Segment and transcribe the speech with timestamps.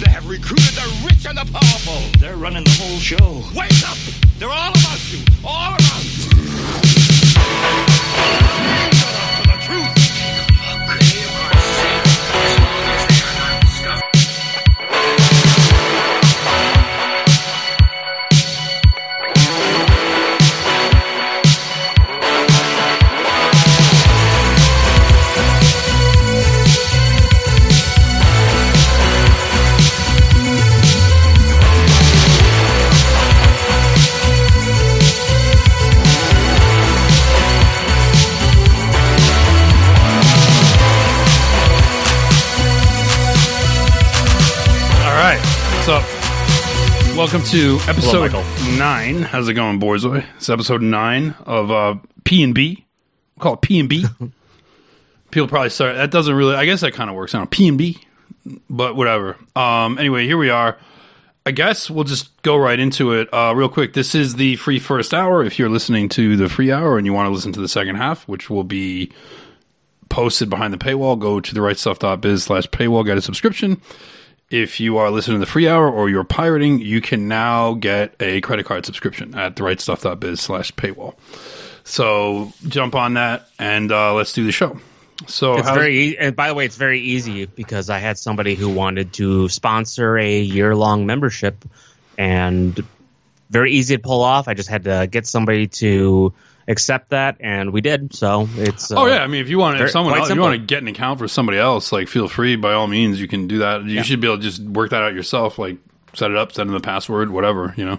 [0.00, 2.00] They have recruited the rich and the powerful.
[2.20, 3.42] They're running the whole show.
[3.54, 3.98] Wake up!
[4.38, 5.22] They're all about you.
[5.44, 6.04] All about
[7.94, 7.99] you.
[47.50, 48.78] To episode Michael.
[48.78, 49.22] nine.
[49.22, 50.24] How's it going, Borzoi?
[50.36, 52.86] It's episode nine of uh, P and B.
[53.36, 54.04] We'll call it P and B.
[55.32, 55.96] People probably start.
[55.96, 56.54] That doesn't really.
[56.54, 57.34] I guess that kind of works.
[57.34, 57.98] I don't know P and B,
[58.68, 59.36] but whatever.
[59.56, 59.98] Um.
[59.98, 60.78] Anyway, here we are.
[61.44, 63.28] I guess we'll just go right into it.
[63.32, 65.42] Uh, real quick, this is the free first hour.
[65.42, 67.96] If you're listening to the free hour and you want to listen to the second
[67.96, 69.10] half, which will be
[70.08, 73.80] posted behind the paywall, go to the rightstuff.biz slash paywall, get a subscription.
[74.50, 78.14] If you are listening to the free hour or you're pirating, you can now get
[78.18, 81.14] a credit card subscription at the rightstuff.biz slash paywall.
[81.84, 84.78] So jump on that and uh, let's do the show.
[85.26, 88.70] So It's very, and by the way, it's very easy because I had somebody who
[88.70, 91.64] wanted to sponsor a year long membership,
[92.16, 92.82] and
[93.50, 94.48] very easy to pull off.
[94.48, 96.32] I just had to get somebody to
[96.70, 98.14] accept that, and we did.
[98.14, 100.54] So it's Oh uh, yeah, I mean, if you want, if someone else, you want
[100.58, 103.46] to get an account for somebody else, like feel free by all means, you can
[103.48, 103.84] do that.
[103.84, 104.02] You Yeah.
[104.02, 105.76] should be able to just work that out yourself, like
[106.14, 107.98] set it up, send in the password, whatever, you know.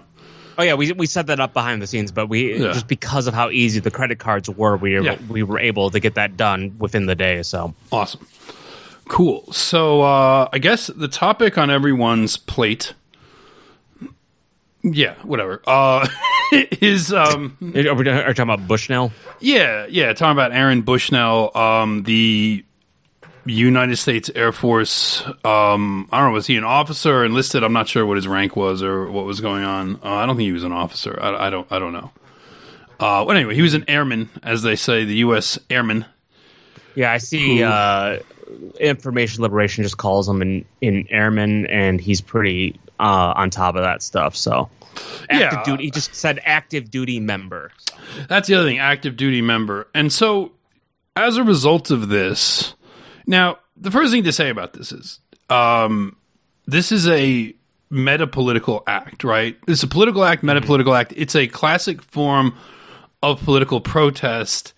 [0.58, 2.72] Oh yeah, we we set that up behind the scenes, but we Yeah.
[2.72, 5.16] just because of how easy the credit cards were, we Yeah.
[5.28, 7.42] we were able to get that done within the day.
[7.42, 8.26] So Awesome.
[9.08, 9.50] Cool.
[9.52, 12.94] So uh I guess the topic on everyone's plate
[14.82, 15.62] Yeah, whatever.
[15.66, 16.06] Uh
[16.82, 19.10] is um are we, are talking about Bushnell?
[19.40, 22.64] yeah, yeah, talking about Aaron Bushnell, um the
[23.46, 27.64] United States Air Force um I don't know was he an officer enlisted?
[27.64, 29.96] I'm not sure what his rank was or what was going on.
[30.02, 31.18] Uh, I don't think he was an officer.
[31.20, 32.10] I, I don't I don't know.
[33.00, 36.04] Uh well anyway, he was an airman as they say, the US Airman.
[36.94, 37.62] Yeah, I see.
[37.62, 38.18] Uh,
[38.78, 43.82] Information Liberation just calls him an, an airman, and he's pretty uh, on top of
[43.82, 44.36] that stuff.
[44.36, 44.70] So,
[45.28, 45.64] active Yeah.
[45.64, 45.84] duty.
[45.84, 47.70] He just said active duty member.
[48.28, 49.88] That's the other thing, active duty member.
[49.94, 50.52] And so,
[51.16, 52.74] as a result of this,
[53.26, 55.18] now the first thing to say about this is,
[55.50, 56.16] um,
[56.66, 57.54] this is a
[57.90, 59.56] meta political act, right?
[59.68, 61.12] It's a political act, meta political act.
[61.16, 62.54] It's a classic form
[63.22, 64.72] of political protest.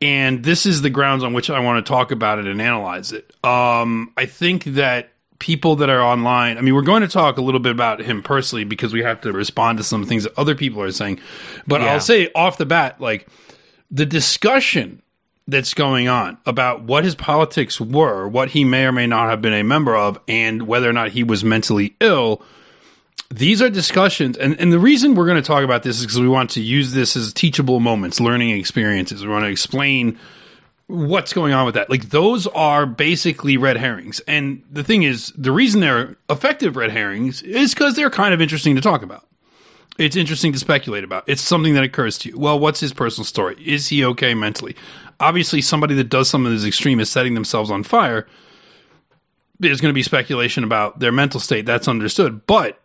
[0.00, 3.12] And this is the grounds on which I want to talk about it and analyze
[3.12, 3.32] it.
[3.44, 7.42] Um, I think that people that are online, I mean, we're going to talk a
[7.42, 10.54] little bit about him personally because we have to respond to some things that other
[10.54, 11.20] people are saying.
[11.66, 11.92] But Yeah.
[11.92, 13.28] I'll say off the bat, like
[13.90, 15.02] the discussion
[15.48, 19.40] that's going on about what his politics were, what he may or may not have
[19.40, 22.42] been a member of, and whether or not he was mentally ill.
[23.30, 26.20] These are discussions, and, and the reason we're going to talk about this is because
[26.20, 29.24] we want to use this as teachable moments, learning experiences.
[29.24, 30.18] We want to explain
[30.88, 31.90] what's going on with that.
[31.90, 34.20] Like those are basically red herrings.
[34.20, 38.40] And the thing is, the reason they're effective red herrings is because they're kind of
[38.40, 39.26] interesting to talk about.
[39.98, 41.24] It's interesting to speculate about.
[41.26, 42.38] It's something that occurs to you.
[42.38, 43.56] Well, what's his personal story?
[43.64, 44.76] Is he okay mentally?
[45.18, 48.26] Obviously, somebody that does something as extreme as setting themselves on fire,
[49.58, 51.64] there's going to be speculation about their mental state.
[51.64, 52.46] That's understood.
[52.46, 52.78] But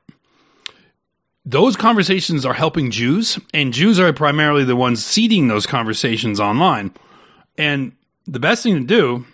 [1.44, 6.94] those conversations are helping Jews, and Jews are primarily the ones seeding those conversations online.
[7.58, 7.94] And
[8.26, 9.26] the best thing to do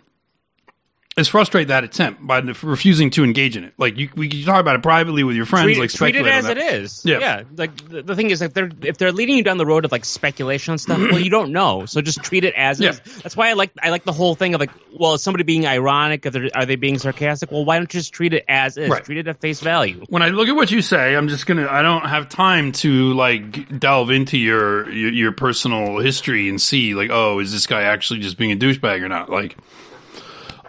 [1.17, 3.73] is frustrate that attempt by refusing to engage in it.
[3.78, 6.28] Like you, we can talk about it privately with your friends, Treat, like treat it
[6.28, 7.19] as it Yeah.
[7.19, 7.44] Yeah.
[7.55, 9.91] Like the, the thing is, if they're if they're leading you down the road of
[9.91, 11.85] like speculation and stuff, well, you don't know.
[11.85, 12.91] So just treat it as Yeah.
[12.91, 13.00] is.
[13.23, 15.66] That's why I like I like the whole thing of like, well, is somebody being
[15.66, 16.25] ironic?
[16.25, 17.51] If are they being sarcastic?
[17.51, 18.90] Well, why don't you just treat it as is?
[18.90, 19.03] Right.
[19.03, 20.05] Treat it at face value.
[20.09, 21.67] when I look at what you say, I'm just gonna.
[21.67, 26.93] I don't have time to like delve into your your, your personal history and see
[26.93, 29.29] like, oh, is this guy actually just being a douchebag or not?
[29.29, 29.58] Like,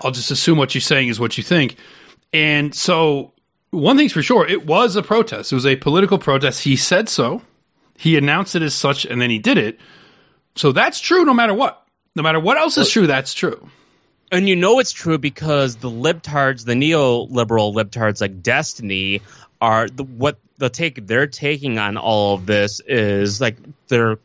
[0.02, 1.76] I'll just assume what you're saying is what you think.
[2.32, 3.32] And so,
[3.70, 5.52] one thing's for sure, it was a protest.
[5.52, 6.64] It was a political protest.
[6.64, 7.42] He said so.
[7.96, 9.78] He announced it as such, and then he did it.
[10.54, 11.84] So that's true, no matter what.
[12.14, 13.68] No matter what else is true, that's true.
[14.30, 19.22] And you know it's true because the libtards, the neoliberal libtards like Destiny,
[19.60, 23.56] are the what the take they're taking on all of this is like
[23.88, 24.18] they're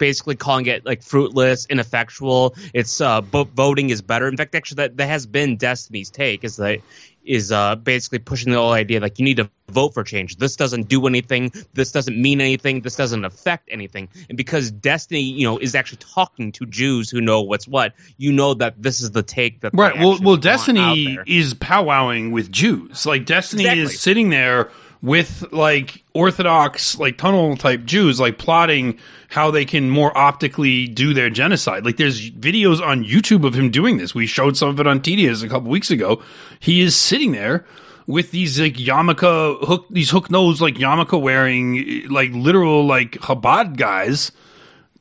[0.00, 2.56] basically calling it like fruitless, ineffectual.
[2.74, 4.26] It's uh, vo- voting is better.
[4.26, 6.80] In fact, actually, that, that has been Destiny's take is that
[7.22, 10.36] is uh, basically pushing the whole idea like you need to vote for change.
[10.36, 11.52] This doesn't do anything.
[11.74, 12.80] This doesn't mean anything.
[12.80, 14.08] This doesn't affect anything.
[14.28, 18.32] And because Destiny, you know, is actually talking to Jews who know what's what, you
[18.32, 19.96] know that this is the take that Right.
[19.98, 23.04] Well, well, Destiny is powwowing with Jews.
[23.04, 23.82] Like Destiny Exactly.
[23.82, 24.70] is sitting there
[25.02, 28.98] with like Orthodox, like tunnel type Jews, like plotting
[29.28, 31.84] how they can more optically do their genocide.
[31.84, 34.14] Like there's videos on YouTube of him doing this.
[34.14, 36.22] We showed some of it on TDS a couple weeks ago.
[36.58, 37.64] He is sitting there
[38.06, 43.76] with these like yarmulke hook, these hook nose like yarmulke wearing like literal like Chabad
[43.76, 44.32] guys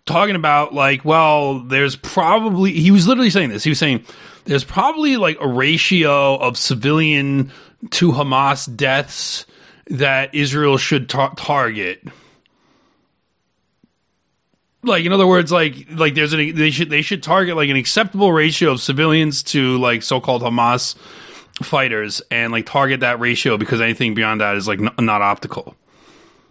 [0.06, 3.63] talking about like, well, there's probably he was literally saying this.
[3.63, 4.06] He was saying
[4.46, 7.51] there's probably like a ratio of civilian
[7.92, 9.46] to Hamas deaths
[9.89, 12.03] that Israel should ta- target.
[14.83, 17.75] Like in other words, like like there's an they should they should target like an
[17.75, 20.95] acceptable ratio of civilians to like so-called Hamas
[21.62, 25.75] fighters and like target that ratio because anything beyond that is like n- not optical.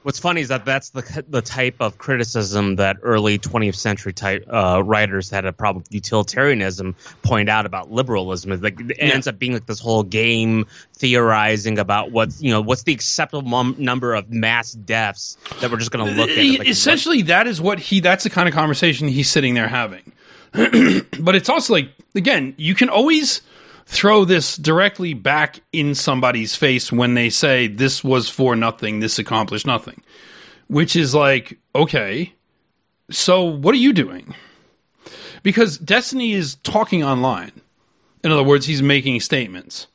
[0.03, 4.45] What's funny is that that's the the type of criticism that early 20th century type
[4.49, 8.53] uh, writers had a problem with utilitarianism point out about liberalism.
[8.53, 12.61] Is like it ends up being like this whole game theorizing about what's you know
[12.61, 16.37] what's the acceptable number of mass deaths that we're just going to look at.
[16.37, 20.13] Like, essentially that is what he that's the kind of conversation he's sitting there having
[20.53, 23.43] but it's also like again you can always
[23.91, 29.19] throw this directly back in somebody's face when they say this was for nothing this
[29.19, 30.03] accomplished nothing
[30.69, 32.33] which is like okay
[33.11, 34.35] so what are you doing
[35.43, 37.53] because destiny is talking online
[38.23, 39.87] in other words he's making statements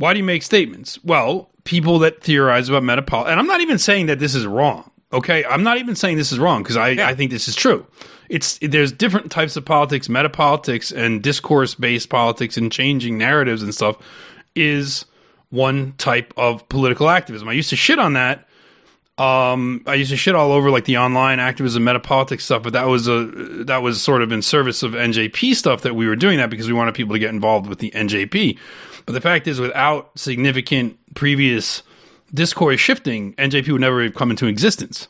[0.00, 0.98] why do you make statements?
[1.04, 4.90] Well, people that theorize about metapol, and I'm not even saying that this is wrong.
[5.12, 7.86] Okay, I'm not even saying this is wrong because I, I think this is true.
[8.30, 13.74] It's there's different types of politics, metapolitics, and discourse based politics, and changing narratives and
[13.74, 13.96] stuff
[14.54, 15.04] is
[15.50, 17.48] one type of political activism.
[17.48, 18.46] I used to shit on that.
[19.18, 22.86] Um, I used to shit all over like the online activism, metapolitics stuff, but that
[22.86, 23.24] was a
[23.64, 26.68] that was sort of in service of NJP stuff that we were doing that because
[26.68, 28.56] we wanted people to get involved with the NJP.
[29.06, 31.82] But the fact is, without significant previous
[32.32, 35.08] discourse shifting, NJP would never have come into existence.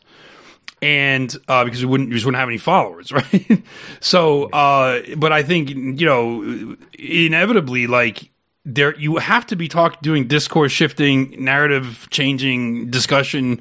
[0.83, 3.63] And uh, because we wouldn't, we just wouldn't have any followers, right?
[4.01, 8.31] so, uh, but I think you know, inevitably, like
[8.65, 13.61] there, you have to be talk doing discourse shifting, narrative changing, discussion.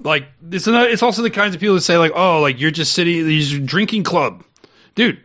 [0.00, 2.70] Like it's another, it's also the kinds of people that say like, oh, like you're
[2.70, 4.42] just sitting, these drinking club,
[4.94, 5.18] dude.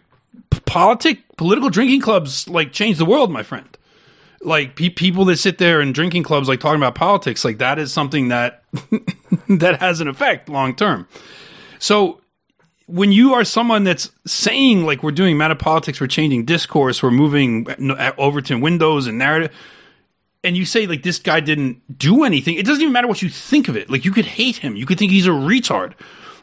[0.49, 3.77] p- Politic, political drinking clubs like change the world, my friend
[4.41, 7.79] like pe- people that sit there in drinking clubs like talking about politics like that
[7.79, 8.63] is something that
[9.49, 11.07] that has an effect long term
[11.79, 12.21] so
[12.85, 17.11] when you are someone that's saying like we're doing meta politics we're changing discourse we're
[17.11, 19.53] moving n- Overton windows and narrative
[20.43, 23.29] and you say like this guy didn't do anything it doesn't even matter what you
[23.29, 23.89] think of it.
[23.89, 24.75] Like you could hate him.
[24.75, 25.93] You could think he's a retard.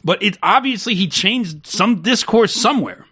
[0.04, 3.05] But it obviously he changed some discourse somewhere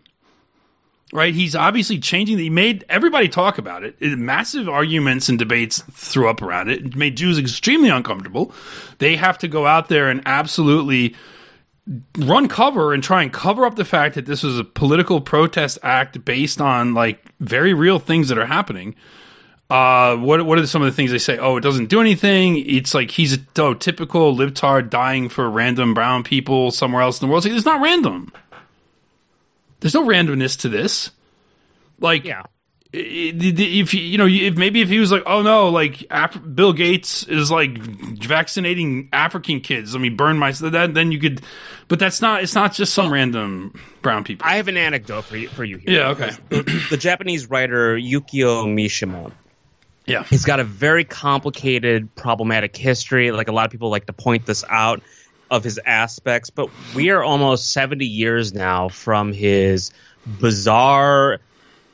[1.15, 1.33] right?
[1.33, 2.39] He's obviously changing.
[2.39, 3.97] He made everybody talk about it.
[4.01, 6.85] It- Massive arguments and debates threw up around it.
[6.85, 8.53] It made Jews extremely uncomfortable.
[8.99, 11.15] They have to go out there and absolutely
[12.19, 15.79] run cover and try and cover up the fact that this was a political protest
[15.83, 18.97] act based on like very real things that are happening.
[19.71, 21.39] Uh, what what are some of the things they say?
[21.39, 22.59] Oh, it doesn't do anything.
[22.59, 27.29] It's like he's a oh, typical libtard dying for random brown people somewhere else in
[27.29, 27.45] the world.
[27.45, 28.33] It's, like, it's not random.
[29.85, 31.11] There's no randomness to this.
[32.01, 32.45] Like, yeah.
[32.95, 36.73] if you you know if maybe if he was like oh no like Af- Bill
[36.73, 41.43] Gates is like vaccinating African kids let me burn my that then you could
[41.89, 45.37] but that's not it's not just some random brown people I have an anecdote for
[45.37, 46.01] you for you here.
[46.01, 49.33] yeah okay the, the Japanese writer Yukio Mishima.
[50.07, 53.33] yeah He's got a very complicated, problematic history.
[53.33, 55.03] Like a lot of people like to point this out
[55.55, 59.93] of his aspects, but we are almost 70 years now from his
[60.41, 61.39] bizarre,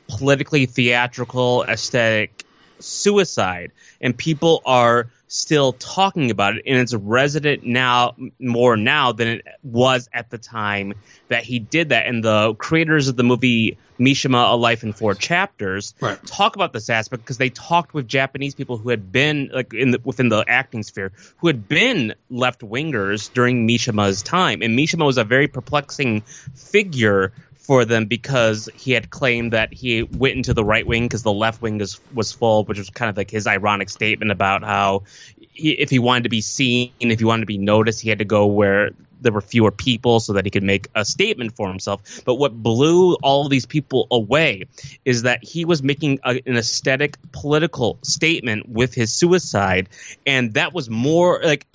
[0.09, 2.45] politically theatrical, aesthetic
[2.79, 9.29] suicide, and people are still talking about it, and it's resident now more now than
[9.29, 10.93] it was at the time
[11.29, 12.07] that he did that.
[12.07, 16.19] And the creators of the movie Mishima: A Life in Four Chapters Right.
[16.27, 19.93] talk about this aspect because they talked with Japanese people who had been like in
[19.93, 25.07] the, within the acting sphere who had been left wingers during Mishima's time, and Mishima
[25.07, 26.23] was a very perplexing
[26.55, 31.23] figure for them because he had claimed that he went into the right wing because
[31.23, 34.63] the left wing was, was full, which was kind of like his ironic statement about
[34.63, 35.05] how
[35.53, 38.19] he, if he wanted to be seen, if he wanted to be noticed, he had
[38.19, 38.91] to go where
[39.21, 42.23] there were fewer people so that he could make a statement for himself.
[42.25, 44.65] But what blew all these people away
[45.05, 49.89] is that he was making a, an aesthetic political statement with his suicide,
[50.27, 51.67] and that was more like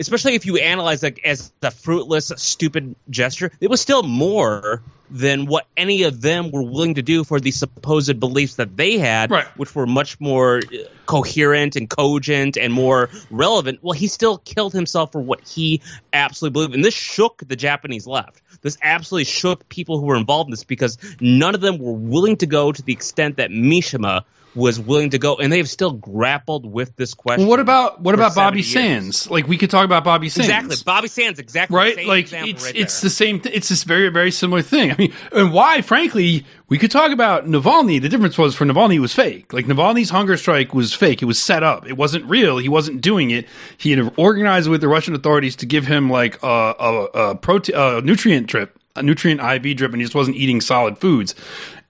[0.00, 5.46] especially if you analyze like as the fruitless, stupid gesture, it was still more than
[5.46, 9.30] what any of them were willing to do for the supposed beliefs that they had,
[9.30, 9.46] Right.
[9.56, 10.76] which were much more uh,
[11.06, 13.80] coherent and cogent and more relevant.
[13.82, 18.06] Well, he still killed himself for what he absolutely believed, and this shook the Japanese
[18.06, 18.40] left.
[18.62, 22.36] This absolutely shook people who were involved in this because none of them were willing
[22.36, 24.22] to go to the extent that Mishima
[24.54, 27.42] was willing to go, and they've still grappled with this question.
[27.44, 28.72] Well, what about what about Bobby years.
[28.72, 29.30] Sands?
[29.30, 30.48] Like we could talk about Bobby Sands.
[30.48, 31.38] Exactly, Bobby Sands.
[31.38, 31.94] Exactly, the right?
[31.94, 33.06] same Like example it's right it's there.
[33.06, 33.40] the same.
[33.40, 34.90] Th- it's this very very similar thing.
[34.90, 35.82] I mean, and why?
[35.82, 38.00] Frankly, we could talk about Navalny.
[38.02, 39.52] The difference was for Navalny it was fake.
[39.52, 41.22] Like Navalny's hunger strike was fake.
[41.22, 41.86] It was set up.
[41.88, 42.58] It wasn't real.
[42.58, 43.46] He wasn't doing it.
[43.78, 47.76] He had organized with the Russian authorities to give him like a a, a protein
[47.76, 48.76] a nutrient trip.
[48.96, 51.36] a nutrient IV drip, and he just wasn't eating solid foods.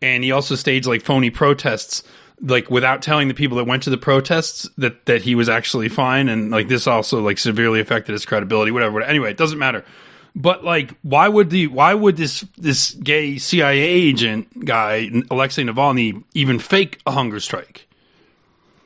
[0.02, 2.02] And he also staged like phony protests
[2.42, 5.88] like without telling the people that went to the protests that that he was actually
[5.88, 9.11] fine and like this also like severely affected his credibility whatever, whatever.
[9.11, 9.85] anyway it doesn't matter.
[10.35, 16.25] But like why would the why would this this gay CIA agent guy Alexei Navalny
[16.35, 17.87] even fake a hunger strike?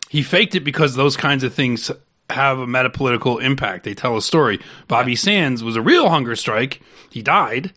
[0.08, 1.90] He faked it because those kinds of things
[2.30, 3.84] have a metapolitical impact.
[3.84, 4.60] They tell a story.
[4.88, 6.80] Bobby Sands was a real hunger strike.
[7.10, 7.72] He died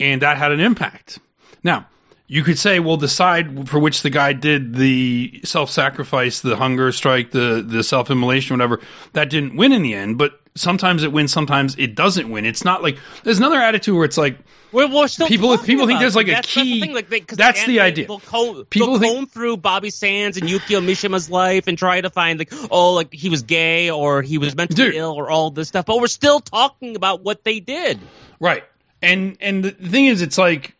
[0.00, 1.18] and that had an impact.
[1.62, 1.86] Now,
[2.30, 6.92] you could say, well, the side for which the guy did the self-sacrifice, the hunger
[6.92, 8.80] strike, the the self-immolation, whatever,
[9.14, 10.18] that didn't win in the end.
[10.18, 12.44] But sometimes it wins, sometimes it doesn't win.
[12.44, 14.38] It's not like there's another attitude where it's like
[14.72, 16.94] We're, we're still People- people think there's, like, a that's, that's key- the thing.
[16.94, 18.06] Like they, that's they- the idea.
[18.08, 22.00] They'll comb, People they'll think- comb through Bobby Sands and Yukio Mishima's life and try
[22.00, 24.94] to find like, oh, like he was gay or he was mentally Dude.
[24.96, 25.86] ill or all this stuff.
[25.86, 27.98] But we're still talking about what they did.
[28.40, 28.64] Right.
[29.00, 30.74] And and the thing is it's like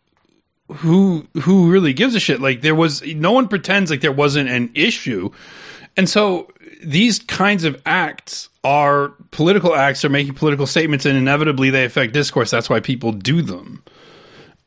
[0.68, 2.40] who who really gives a shit?
[2.40, 5.30] Like there was no one pretends like there wasn't an issue.
[5.96, 6.50] And so
[6.82, 12.12] these kinds of acts are political acts are making political statements and inevitably they affect
[12.12, 12.50] discourse.
[12.50, 13.82] That's why people do them.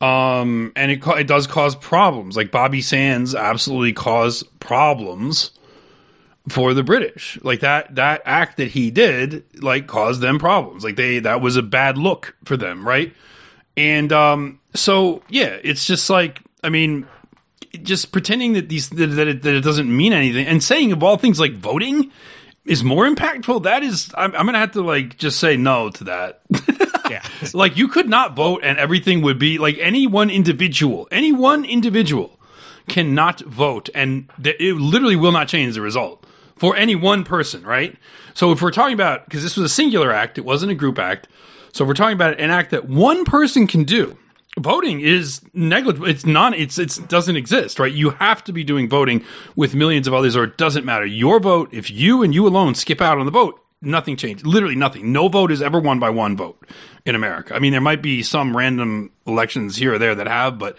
[0.01, 2.35] Um and it it does cause problems.
[2.35, 5.51] Like Bobby Sands absolutely caused problems
[6.49, 7.37] for the British.
[7.43, 10.83] Like that that act that he did like caused them problems.
[10.83, 13.13] Like they that was a bad look for them, right?
[13.77, 17.07] And um so yeah, it's just like I mean
[17.83, 21.01] just pretending that these that, that, it, that it doesn't mean anything and saying of
[21.03, 22.11] all things like voting
[22.65, 26.03] is more impactful that is I'm, I'm gonna have to like just say no to
[26.03, 26.41] that
[27.09, 27.23] Yeah.
[27.53, 31.63] like you could not vote and everything would be like any one individual any one
[31.63, 32.37] individual
[32.89, 36.25] cannot vote and th- it literally will not change the result
[36.57, 37.95] for any one person right
[38.33, 40.99] so if we're talking about because this was a singular act it wasn't a group
[40.99, 41.29] act
[41.71, 44.17] so we're talking about an act that one person can do
[44.59, 46.53] voting is negligible it's not.
[46.53, 47.93] it's it's doesn't exist right?
[47.93, 49.23] You have to be doing voting
[49.55, 51.05] with millions of others or it doesn't matter.
[51.05, 54.75] Your vote if you and you alone skip out on the vote nothing changed literally
[54.75, 55.11] nothing.
[55.11, 56.67] No vote is ever won by one vote
[57.05, 57.55] in america.
[57.55, 60.77] I mean there might be some random elections here or there that have but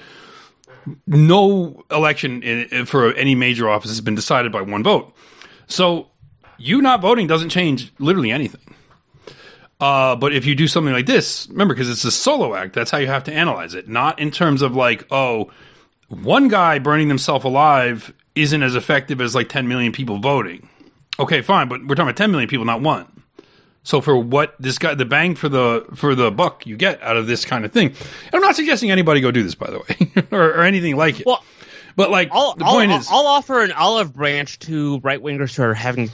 [1.06, 5.14] no election in- for any major office has been decided by one vote.
[5.66, 6.08] So
[6.58, 8.61] you not voting doesn't change literally anything
[9.82, 12.92] uh, but if you do something like this, remember, because it's a solo act, that's
[12.92, 13.88] how you have to analyze it.
[13.88, 15.50] Not in terms of like, oh,
[16.06, 20.68] one guy burning himself alive isn't as effective as like 10 million people voting.
[21.18, 23.08] Okay, fine, but we're talking about 10 million people, not one.
[23.82, 27.16] So for what this guy, the bang for the for the buck you get out
[27.16, 29.80] of this kind of thing, and I'm not suggesting anybody go do this, by the
[29.80, 31.26] way, or, or anything like it.
[31.26, 31.42] Well,
[31.96, 35.20] but like I'll, the I'll, point I'll, is, I'll offer an olive branch to right
[35.20, 36.12] wingers who are having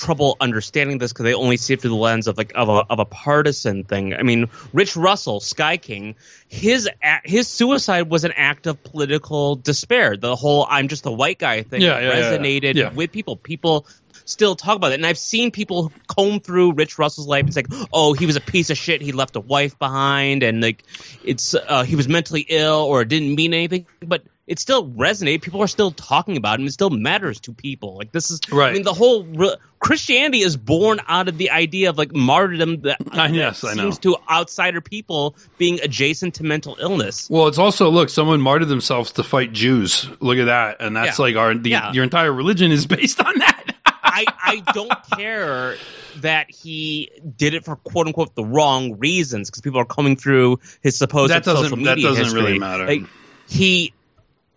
[0.00, 2.84] trouble understanding this because they only see it through the lens of like of a
[2.90, 4.14] of a partisan thing.
[4.14, 6.16] I mean, Rich Russell, Sky King,
[6.48, 6.88] his
[7.24, 10.16] his suicide was an act of political despair.
[10.16, 12.92] The whole "I'm just a white guy" thing Yeah, yeah, resonated Yeah.
[12.92, 13.36] with people.
[13.36, 13.86] People
[14.24, 17.46] still talk about it, and I've seen people comb through Rich Russell's life.
[17.46, 19.02] It's like, oh, he was a piece of shit.
[19.02, 20.84] He left a wife behind, and like
[21.24, 24.22] it's uh, he was mentally ill or it didn't mean anything, but.
[24.46, 25.42] It still resonated.
[25.42, 26.66] People are still talking about him.
[26.66, 27.96] It still matters to people.
[27.96, 28.70] Like this is, Right.
[28.70, 32.80] I mean, the whole re- Christianity is born out of the idea of like martyrdom
[32.80, 33.70] that, that yes, know.
[33.74, 37.30] seems to outsider people being adjacent to mental illness.
[37.30, 40.08] Well, it's also look, someone martyred themselves to fight Jews.
[40.18, 41.24] Look at that, and that's Yeah.
[41.24, 41.92] like our the, Yeah.
[41.92, 43.64] your entire religion is based on that.
[44.02, 45.76] I, I don't care
[46.16, 50.58] that he did it for quote unquote the wrong reasons because people are coming through
[50.82, 52.42] his supposed That doesn't- social that media doesn't history.
[52.42, 52.86] really matter.
[52.86, 53.02] Like,
[53.48, 53.92] he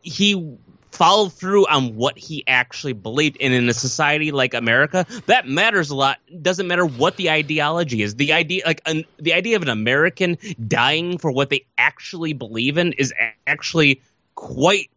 [0.04, 0.58] he
[0.92, 3.38] followed through on what he actually believed.
[3.42, 6.20] And in a society like America, that matters a lot.
[6.42, 8.16] Doesn't matter what the ideology is.
[8.16, 12.78] The idea, like an, the idea of an American dying for what they actually believe
[12.78, 13.12] in, is
[13.48, 14.02] actually
[14.36, 14.90] quite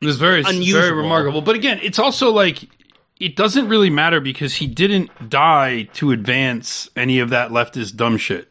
[0.00, 0.80] It was very Unusual.
[0.80, 1.42] very remarkable.
[1.42, 2.68] But again, it's also like
[3.18, 8.16] it doesn't really matter because he didn't die to advance any of that leftist dumb
[8.16, 8.48] shit.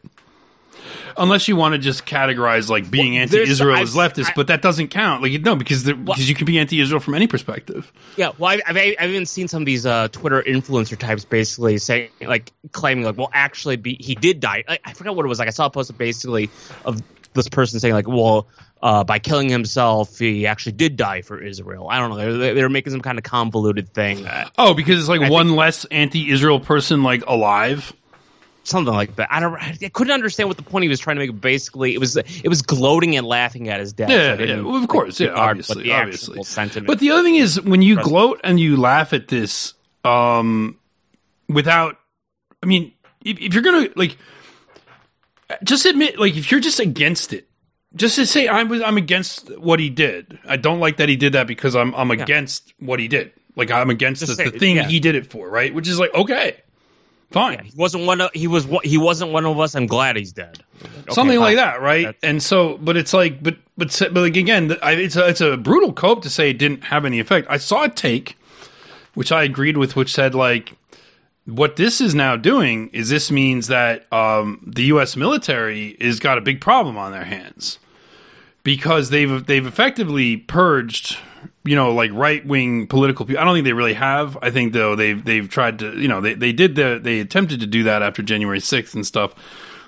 [1.16, 4.62] Unless you want to just categorize like being Well, anti-Israel as leftist, I- but that
[4.62, 5.22] doesn't count.
[5.22, 7.92] Like no, because there, because you can be anti-Israel from any perspective.
[8.16, 11.78] Yeah, well, I've, I've, I've even seen some of these uh, Twitter influencer types basically
[11.78, 14.64] saying, like, claiming, like, well, actually, be, he did die.
[14.68, 15.38] I, I forgot what it was.
[15.38, 16.50] Like, I saw a post basically
[16.84, 17.02] of
[17.34, 18.46] this person saying, like, well,
[18.82, 21.88] uh, by killing himself, he actually did die for Israel.
[21.90, 22.38] I don't know.
[22.38, 25.56] They're, they're making some kind of convoluted thing, uh, Oh, because it's like I one
[25.56, 27.92] less anti-Israel person like alive.
[28.68, 29.28] Something like that.
[29.30, 29.54] I don't.
[29.56, 31.40] I couldn't understand what the point he was trying to make.
[31.40, 34.08] Basically, it was it was gloating and laughing at his death.
[34.08, 36.42] so Yeah, yeah, well, of course, yeah, obviously, obviously.
[36.44, 36.86] sentiment.
[36.86, 40.78] But the other thing is when you gloat and you laugh at this, um,
[41.48, 41.98] without,
[42.62, 42.92] I mean,
[43.24, 44.16] if, if you're gonna like,
[45.64, 47.48] just admit, like, if you're just against it,
[47.96, 50.38] just to say I was, I'm against what he did.
[50.46, 53.32] I don't like that he did that because I'm, I'm against what he did.
[53.58, 54.86] Like I'm against the, Just the thing yeah.
[54.86, 55.74] he did it for, right?
[55.74, 56.62] Which is like okay,
[57.30, 57.64] fine.
[57.64, 59.74] he wasn't one of he was he wasn't one of us.
[59.74, 60.62] I'm glad he's dead.
[60.82, 62.04] Okay, something like that, right?
[62.06, 65.56] That's- and so, but it's like, but but but like again, it's a it's a
[65.56, 67.46] brutal cope to say it didn't have any effect.
[67.50, 68.36] I saw a take,
[69.14, 70.74] which I agreed with, which said like,
[71.44, 75.16] what this is now doing is this means that um, the U.S.
[75.16, 77.78] military has got a big problem on their hands
[78.62, 81.18] because they've they've effectively purged
[81.64, 83.40] you know like right wing political people.
[83.40, 84.38] I don't think they really have.
[84.42, 87.60] I think though they've they've tried to you know they they did the they attempted
[87.60, 89.34] to do that after January sixth and stuff.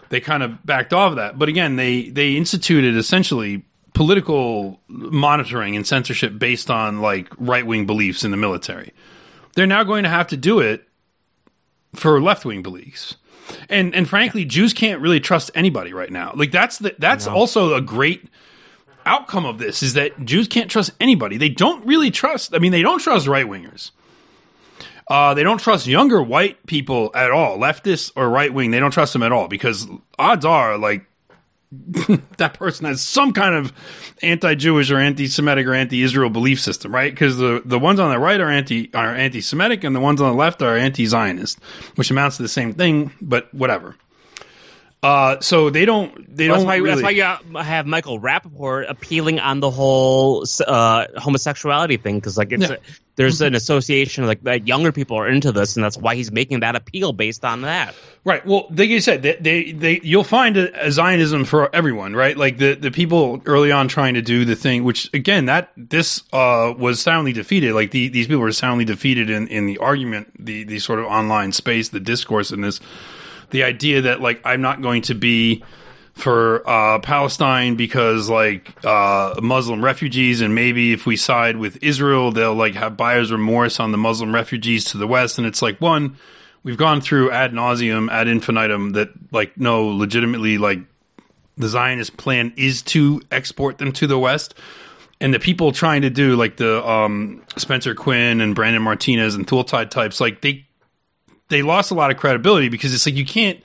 [0.08, 5.76] They kind of backed off of that, but again they they instituted essentially political monitoring
[5.76, 8.92] and censorship based on like right wing beliefs in the military.
[9.54, 10.86] They're now going to have to do it
[11.94, 13.16] for left wing beliefs.
[13.68, 16.32] And and frankly, Jews can't really trust anybody right now.
[16.34, 18.28] Like that's the that's also a great
[19.06, 21.36] outcome of this is that Jews can't trust anybody.
[21.36, 22.54] They don't really trust.
[22.54, 23.90] I mean, they don't trust right wingers.
[25.08, 28.70] Uh, they don't trust younger white people at all, leftists or right wing.
[28.70, 31.04] They don't trust them at all because odds are like
[32.38, 33.72] that person has some kind of
[34.22, 37.12] anti-Jewish or anti-Semitic or anti-Israel belief system, right?
[37.12, 40.30] Because the the ones on the right are anti are anti-Semitic and the ones on
[40.30, 41.60] the left are anti-Zionist,
[41.94, 43.96] which amounts to the same thing, but whatever.
[45.02, 47.00] Uh, so they don't they That's don't why, really.
[47.00, 52.52] that's why you have Michael Rapaport appealing on the whole uh, homosexuality thing because like
[52.52, 52.74] it's Yeah.
[52.74, 52.78] a,
[53.16, 56.60] there's an association like that younger people are into this and that's why he's making
[56.60, 57.94] that appeal based on that.
[58.24, 58.44] Right.
[58.44, 62.36] Well, like you said, they, they, they you'll find a, a Zionism for everyone, right?
[62.36, 66.22] Like the, the people early on trying to do the thing, which again, that this
[66.32, 67.72] uh, was soundly defeated.
[67.74, 71.06] Like the, these people were soundly defeated in, in the argument, the, the sort of
[71.06, 72.80] online space, the discourse in this,
[73.50, 75.62] the idea that like I'm not going to be
[76.14, 82.30] for uh, Palestine because like uh, Muslim refugees, and maybe if we side with Israel,
[82.30, 85.38] they'll like have buyer's remorse on the Muslim refugees to the west.
[85.38, 86.16] And it's like one,
[86.62, 90.80] we've gone through ad nauseum, ad infinitum that like no, legitimately like
[91.56, 94.54] the Zionist plan is to export them to the west.
[95.22, 99.46] And the people trying to do like the um, Spencer Quinn and Brandon Martinez and
[99.46, 100.66] Thuletide types, like they
[101.50, 103.62] they lost a lot of credibility because it's like you can't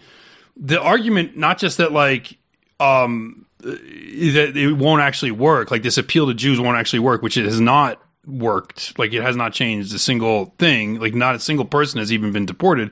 [0.58, 2.38] the argument not just that like
[2.80, 7.38] um that it won't actually work like this appeal to jews won't actually work which
[7.38, 11.40] it has not worked like it has not changed a single thing like not a
[11.40, 12.92] single person has even been deported.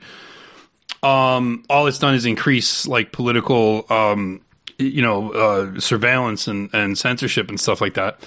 [1.02, 4.40] Um all it's done is increase like political um
[4.78, 8.20] you know uh surveillance and and censorship and stuff like that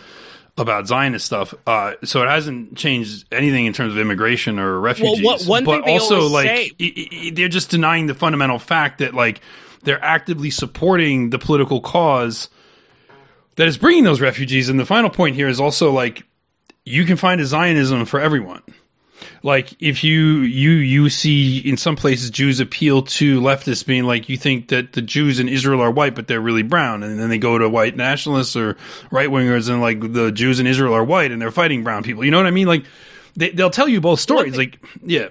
[0.57, 1.53] about Zionist stuff.
[1.67, 5.23] Uh, so it hasn't changed anything in terms of immigration or refugees.
[5.23, 9.13] what- one but also, like, say- i- i- they're just denying the fundamental fact that,
[9.13, 9.41] like,
[9.83, 12.49] they're actively supporting the political cause
[13.55, 14.67] that is bringing those refugees.
[14.69, 16.23] And the final point here is also, like,
[16.85, 18.61] you can find a Zionism for everyone.
[19.43, 24.29] Like if you you you see in some places Jews appeal to leftists being like
[24.29, 27.29] you think that the Jews in Israel are white but they're really brown and then
[27.29, 28.77] they go to white nationalists or
[29.11, 32.23] right wingers and like the Jews in Israel are white and they're fighting brown people.
[32.23, 32.67] You know what I mean?
[32.67, 32.85] Like
[33.35, 34.55] they, they'll tell you both stories.
[34.55, 35.29] thing- like yeah,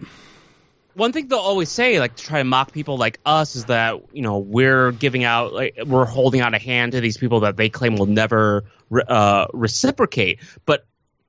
[0.96, 4.14] one thing they'll always say, like to try to mock people like us, is that
[4.14, 7.56] you know we're giving out, like we're holding out a hand to these people that
[7.56, 8.64] they claim will never
[9.06, 10.40] uh, reciprocate.
[10.64, 10.86] But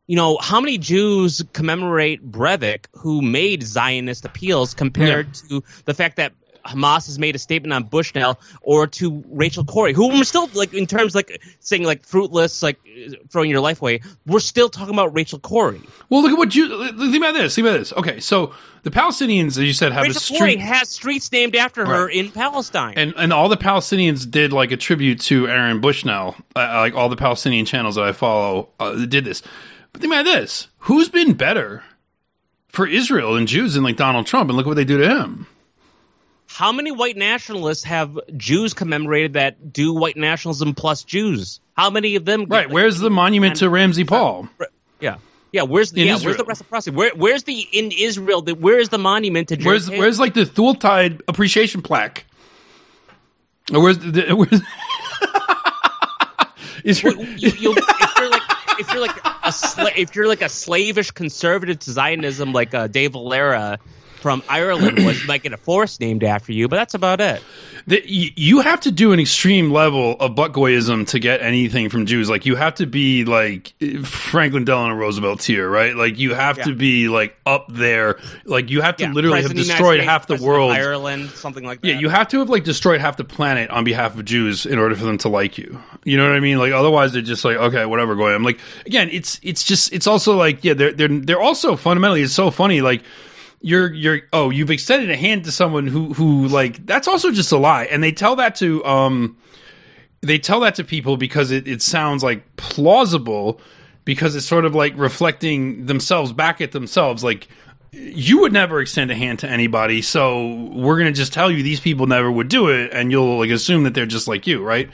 [0.08, 6.16] you know, how many Jews commemorate Breivik, who made Zionist appeals, compared to the fact
[6.16, 6.34] that
[6.66, 10.74] Hamas has made a statement on Bushnell or to Rachel Corrie, who we're still like
[10.74, 12.78] in terms like saying like fruitless, like
[13.30, 14.02] throwing your life away.
[14.26, 15.82] We're still talking about Rachel Corrie.
[16.10, 16.68] Well, look at what you
[16.98, 17.56] think about this.
[17.56, 17.94] Think about this.
[17.94, 21.56] Okay, so the Palestinians, as you said, have Rachel a Corrie street, has streets named
[21.56, 22.16] after her Right.
[22.16, 22.96] in Palestine.
[22.98, 26.36] and and all the Palestinians did like a tribute to Aaron Bushnell.
[26.54, 29.42] Uh, like all the Palestinian channels that I follow uh, did this.
[29.92, 31.84] But think about this: who's been better
[32.68, 34.50] for Israel and Jews than like Donald Trump?
[34.50, 35.48] And look what they do to him.
[36.48, 41.60] How many white nationalists have Jews commemorated that do white nationalism plus Jews?
[41.76, 42.46] How many of them?
[42.46, 42.70] Right?
[42.70, 44.50] Where's the monument to RamZPaul?
[45.00, 45.18] Yeah,
[45.52, 45.64] yeah.
[45.64, 46.16] Where's the In yeah?
[46.16, 46.30] Israel.
[46.30, 46.96] Where's the reciprocity?
[46.96, 48.42] Where, where's the in Israel?
[48.42, 49.58] The, where is the monument to?
[49.58, 50.00] Where's JFK?
[50.00, 52.26] where's like the Thule-Tide appreciation plaque?
[53.74, 54.62] Or where's the where's
[56.84, 57.76] is your, you, you,
[58.80, 62.88] if you're like a sla- if you're like a slavish conservative to Zionism like uh,
[62.88, 63.80] Dave Valera
[64.18, 67.42] from Ireland was, you might get a forest named after you, but that's about it.
[67.88, 72.30] the, you, have to do an extreme level of buttgoyism to get anything from Jews.
[72.30, 75.96] Like you have to be like Franklin Delano Roosevelt tier, right?
[75.96, 78.20] Like you have to be like up there.
[78.46, 80.72] Like you have to Yeah, literally have President the destroyed United half the President world.
[80.72, 81.88] Ireland, something like that.
[81.88, 84.80] Yeah, you have to have like destroyed half the planet on behalf of Jews in
[84.80, 85.82] order for them to like you.
[86.04, 86.58] You know what I mean?
[86.58, 88.36] Like otherwise they're just like, okay, whatever, go ahead.
[88.36, 92.22] I'm like, again, it's it's just it's also like, yeah, they're they're they're also fundamentally
[92.24, 93.04] it's so funny, like
[93.62, 97.52] you're you're oh, you've extended a hand to someone who who like that's also just
[97.52, 97.86] a lie.
[97.86, 99.38] And they tell that to um
[100.22, 103.62] they tell that to people because it, it sounds like plausible
[104.06, 107.48] because it's sort of like reflecting themselves back at themselves like
[107.92, 111.64] you would never extend a hand to anybody so we're going to just tell you
[111.64, 114.64] these people never would do it and you'll like assume that they're just like you
[114.64, 114.90] right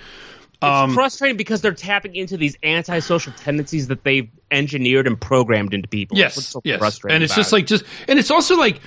[0.64, 5.88] It's frustrating because they're tapping into these antisocial tendencies that they've engineered and programmed into
[5.88, 6.18] people.
[6.18, 7.56] Yes so yes frustrating and it's just it.
[7.56, 8.80] like just and it's also like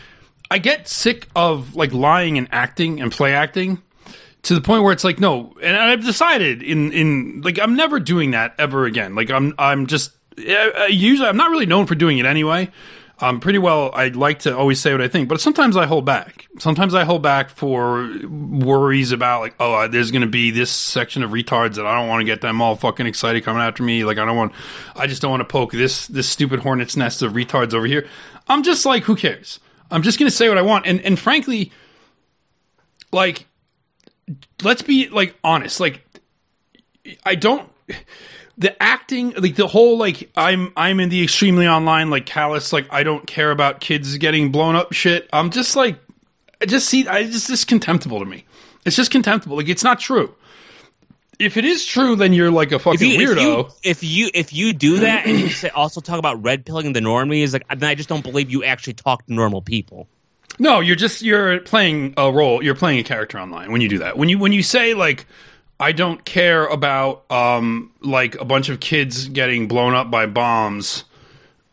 [0.51, 3.83] i get sick of like lying and acting and play acting
[4.43, 7.99] to the point where it's like no and i've decided in in like i'm never
[7.99, 11.95] doing that ever again like i'm i'm just uh, usually i'm not really known for
[11.95, 12.71] doing it anyway
[13.19, 16.05] um, pretty well i like to always say what i think but sometimes i hold
[16.05, 16.47] back.
[16.59, 20.71] Sometimes i hold back for worries about like oh uh, there's going to be this
[20.71, 23.83] section of retards that i don't want to get them all fucking excited coming after
[23.83, 24.05] me.
[24.05, 24.53] Like i don't want
[24.95, 28.07] i just don't want to poke this this stupid hornet's nest of retards over here.
[28.49, 29.61] I'm just like who cares?
[29.91, 30.87] I'm just going to say what i want.
[30.87, 31.73] And and frankly
[33.13, 33.47] like
[34.63, 35.81] let's be like honest.
[35.81, 36.05] Like
[37.25, 37.71] i don't
[38.59, 42.87] the acting like the whole like i'm i'm in the extremely online like callous like
[42.91, 45.99] i don't care about kids getting blown up shit i'm just like
[46.61, 48.45] i just see i just just contemptible to me
[48.85, 50.35] it's just contemptible like it's not true
[51.39, 54.27] if it is true then you're like a fucking if you, weirdo If you, if
[54.27, 57.53] you if you do that and you say, also talk about red pilling the normies,
[57.53, 60.09] like then I just don't believe you actually talk to normal people.
[60.59, 62.63] No, you're just you're playing a role.
[62.63, 64.17] You're playing a character online when you do that.
[64.17, 65.27] When you when you say like
[65.79, 71.05] I don't care about um like a bunch of kids getting blown up by bombs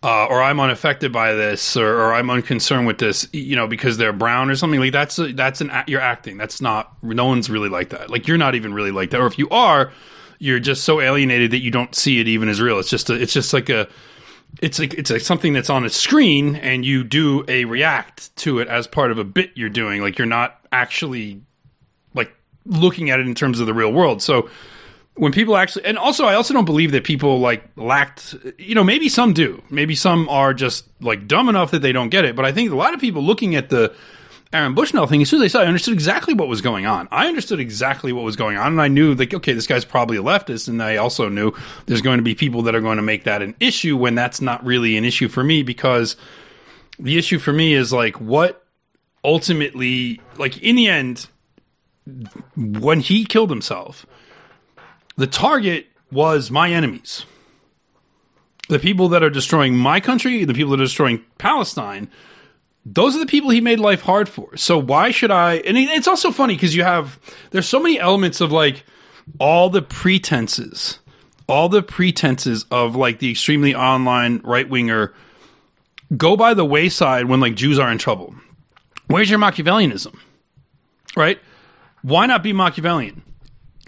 [0.03, 3.95] uh, or I'm unaffected by this or, or I'm unconcerned with this, you know, because
[3.95, 6.37] they're brown or something like that's a, that's an you're acting.
[6.37, 8.09] That's not no one's really like that.
[8.09, 9.21] Like you're not even really like that.
[9.21, 9.93] Or if you are,
[10.39, 12.79] you're just so alienated that you don't see it even as real.
[12.79, 13.87] It's just a, it's just like a
[14.61, 18.59] it's like it's like something that's on a screen and you do a react to
[18.59, 21.41] it as part of a bit you're doing like you're not actually
[22.65, 24.21] looking at it in terms of the real world.
[24.21, 24.49] So
[25.15, 28.83] when people actually and also i also don't believe that people like lacked you know
[28.83, 29.61] maybe some do.
[29.69, 32.35] Maybe some are just like dumb enough that they don't get it.
[32.35, 33.93] But i think a lot of people looking at the
[34.53, 36.85] Aaron Bushnell thing, as soon as I saw it, I understood exactly what was going
[36.85, 37.07] on.
[37.11, 40.17] I understood exactly what was going on, and I knew, like, okay, this guy's probably
[40.17, 41.53] a leftist, and I also knew
[41.87, 44.41] there's going to be people that are going to make that an issue when that's
[44.41, 46.15] not really an issue for me because
[46.99, 48.63] the issue for me is like what
[49.23, 51.27] ultimately, like, in the end,
[52.55, 54.05] when he killed himself,
[55.15, 57.25] the target was my enemies.
[58.69, 62.09] The people that are destroying my country, the people that are destroying Palestine,
[62.85, 64.55] those are the people he made life hard for.
[64.57, 65.55] So why should I?
[65.55, 67.19] And it's also funny because you have
[67.51, 68.83] there's so many elements of like
[69.39, 70.99] all the pretenses,
[71.47, 75.13] all the pretenses of like the extremely online right winger
[76.15, 78.35] go by the wayside when like Jews are in trouble.
[79.07, 80.15] Where's your Machiavellianism?
[81.15, 81.39] Right?
[82.03, 83.23] Why not be Machiavellian?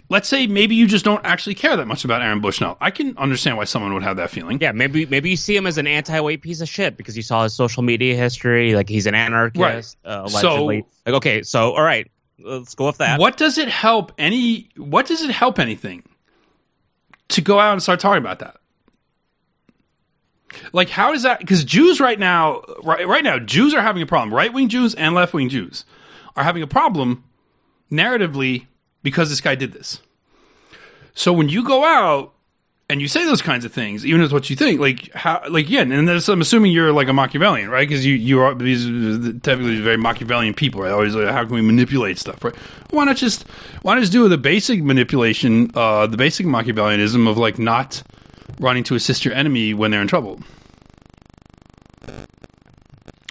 [0.09, 2.77] Let's say maybe you just don't actually care that much about Aaron Bushnell.
[2.79, 4.59] I can understand why someone would have that feeling.
[4.61, 7.43] Yeah, maybe maybe you see him as an anti-white piece of shit because you saw
[7.43, 9.59] his social media history, like he's an anarchist,
[10.05, 10.11] Right.
[10.11, 10.85] uh, So- allegedly.
[11.05, 13.19] like, okay, so all right, let's go with that.
[13.19, 14.69] What does it help any?
[14.77, 16.03] What does it help anything
[17.29, 18.57] to go out and start talking about that?
[20.71, 21.39] Like, how does that?
[21.39, 24.33] Because Jews right now, right, right now, Jews are having a problem.
[24.33, 25.83] Right wing Jews and left wing Jews
[26.37, 27.23] are having a problem
[27.95, 28.65] narratively
[29.03, 29.99] because this guy did this.
[31.13, 32.33] So when you go out
[32.89, 35.69] and you say those kinds of things, even as what you think, like how, like
[35.69, 37.87] yeah, and that's, I'm assuming you're like a Machiavellian, right?
[37.87, 38.85] Because you you are these
[39.41, 40.91] typically very Machiavellian people, right?
[40.91, 42.55] Always like, how can we manipulate stuff, right?
[42.91, 43.47] Why not just
[43.81, 48.03] why not just do the basic manipulation, uh, the basic Machiavellianism of like not
[48.59, 50.41] running to assist your enemy when they're in trouble,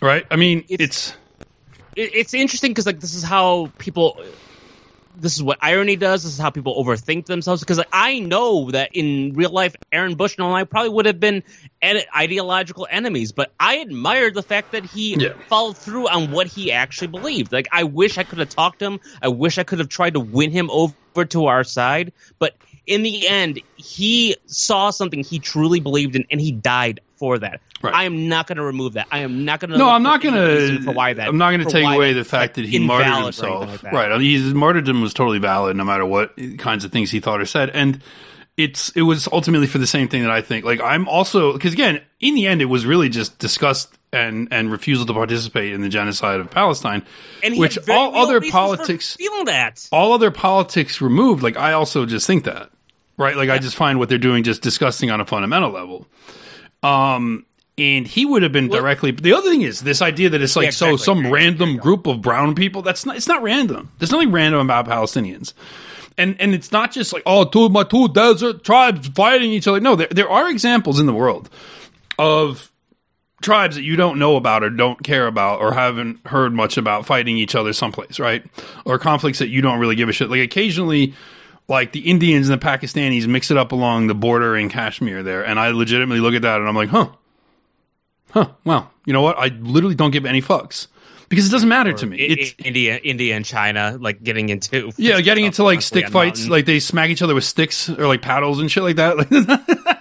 [0.03, 0.27] right?
[0.31, 1.15] I mean, It's-
[1.97, 4.21] it's it's interesting because like this is how people
[5.17, 6.25] this is what irony does.
[6.25, 7.61] This is how people overthink themselves.
[7.61, 11.21] Because like, i know that in real life aaron bushnell and i probably would have
[11.21, 11.43] been
[11.81, 15.35] ed- ideological enemies but i admired the fact that he Yeah.
[15.49, 17.53] followed through on what he actually believed.
[17.53, 19.01] Like i wish i could have talked to him.
[19.23, 20.95] I wish i could have tried to win him over
[21.31, 22.13] to our side.
[22.39, 22.55] But
[22.87, 27.61] in the end he saw something he truly believed in and he died for that
[27.85, 27.95] Right.
[27.95, 30.23] i am not going to remove that i am not going to No, I'm not
[30.23, 32.65] going to for why that I'm not going to take away the fact like, that
[32.67, 33.83] he martyred himself.
[33.85, 34.21] like right.
[34.21, 37.71] His martyrdom was totally valid, no matter what kinds of things he thought or said,
[37.71, 38.01] and
[38.57, 40.65] it's it was ultimately for the same thing that I think.
[40.65, 44.71] Like I'm also because again, in the end, it was really just disgust and and
[44.71, 47.05] refusal to participate in the genocide of Palestine,
[47.43, 49.87] And he which all other politics feeling that.
[49.91, 52.71] all other politics removed, like I also just think that,
[53.17, 53.37] right?
[53.37, 56.07] Like I just find what they're doing just disgusting on a fundamental level.
[56.83, 59.11] Um, and he would have been directly.
[59.11, 61.05] The other thing is this idea that it's like Yeah, so exactly.
[61.25, 62.83] some random group of brown people.
[62.83, 63.17] That's not.
[63.17, 63.91] It's not random.
[63.99, 65.53] There's nothing random about Palestinians.
[66.17, 69.81] And, and it's not just like oh two my two desert tribes fighting each other.
[69.81, 71.51] No, there there are examples in the world
[72.19, 72.71] of
[73.43, 77.05] tribes that you don't know about or don't care about or haven't heard much about
[77.05, 78.45] fighting each other someplace, right?
[78.85, 80.31] Or conflicts that you don't really give a shit.
[80.31, 81.15] Like occasionally,
[81.69, 85.45] like the Indians and the Pakistanis mix it up along the border in Kashmir there,
[85.45, 87.09] and I legitimately look at that and I'm like, huh,
[88.35, 88.49] huh.
[88.65, 89.39] Well, you know what?
[89.39, 90.89] I literally don't give any fucks
[91.29, 92.19] because it doesn't matter to me.
[92.19, 96.51] It's India, India, and China, like getting into yeah, getting into like stick fights, mountains.
[96.51, 99.17] like they smack each other with sticks or like paddles and shit like that.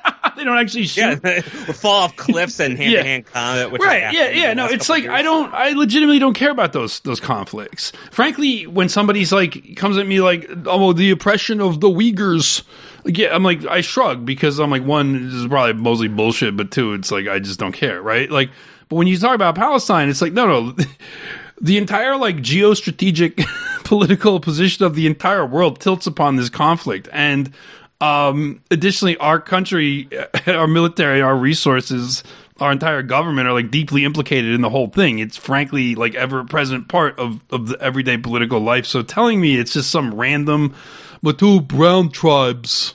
[0.43, 1.19] they don't actually shoot.
[1.23, 3.71] yeah, fall off cliffs and hand to hand combat.
[3.71, 5.13] Which right yeah yeah no it's like years.
[5.13, 9.97] i don't i legitimately don't care about those those conflicts frankly when somebody's like comes
[9.97, 12.63] at me like oh the oppression of the uyghurs
[13.05, 16.57] like, yeah i'm like i shrug because i'm like one this is probably mostly bullshit
[16.57, 18.49] but two it's like i just don't care right like
[18.89, 20.75] but when you talk about palestine it's like no no
[21.61, 23.45] the entire like geostrategic
[23.83, 27.53] political position of the entire world tilts upon this conflict and
[28.03, 30.09] um additionally our country
[30.47, 32.23] our military our resources
[32.59, 36.43] our entire government are like deeply implicated in the whole thing it's frankly like ever
[36.43, 40.73] present part of of the everyday political life so telling me it's just some random
[41.23, 42.93] Matu brown tribes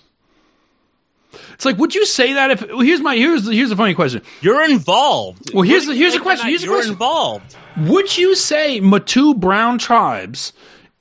[1.55, 4.23] it's like would you say that if well, here's my here's here's a funny question
[4.43, 5.53] you're involved.
[5.55, 6.93] Well, here's the- here's the like it or question, here's the you're question.
[6.93, 7.57] involved.
[7.79, 10.53] Would you say Matu brown tribes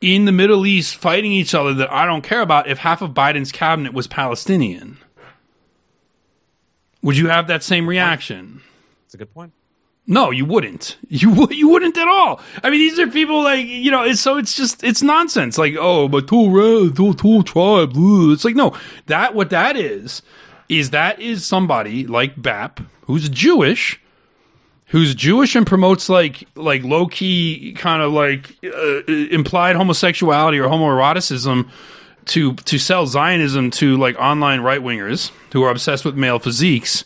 [0.01, 3.11] in the Middle East fighting each other that I don't care about if half of
[3.11, 4.97] Biden's cabinet was Palestinian?
[7.01, 8.61] Would you have that same reaction?
[9.05, 9.53] That's a good point.
[10.09, 10.97] No, you wouldn't.
[11.09, 11.51] You would.
[11.51, 12.41] You wouldn't at all.
[12.63, 14.03] I mean, these are people like you know.
[14.03, 15.57] It's so it's just it's nonsense.
[15.57, 17.91] Like oh, but two red, two two tribe.
[17.95, 18.31] ugh.
[18.31, 18.75] It's like no.
[19.07, 20.21] That what that is
[20.69, 23.99] is that is somebody like Bap who's Jewish,
[24.87, 30.67] who's Jewish and promotes like like low key kind of like uh, implied homosexuality or
[30.67, 31.69] homoeroticism
[32.25, 37.05] to to sell Zionism to like online right wingers who are obsessed with male physiques.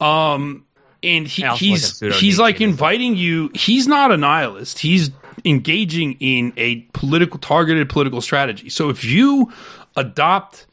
[0.00, 0.66] Um,
[1.02, 3.50] and he, also like he's he's like inviting you.
[3.54, 4.78] He's not a nihilist.
[4.78, 5.10] He's
[5.44, 8.68] engaging in a political targeted political strategy.
[8.68, 9.52] So if you
[9.96, 10.66] adopt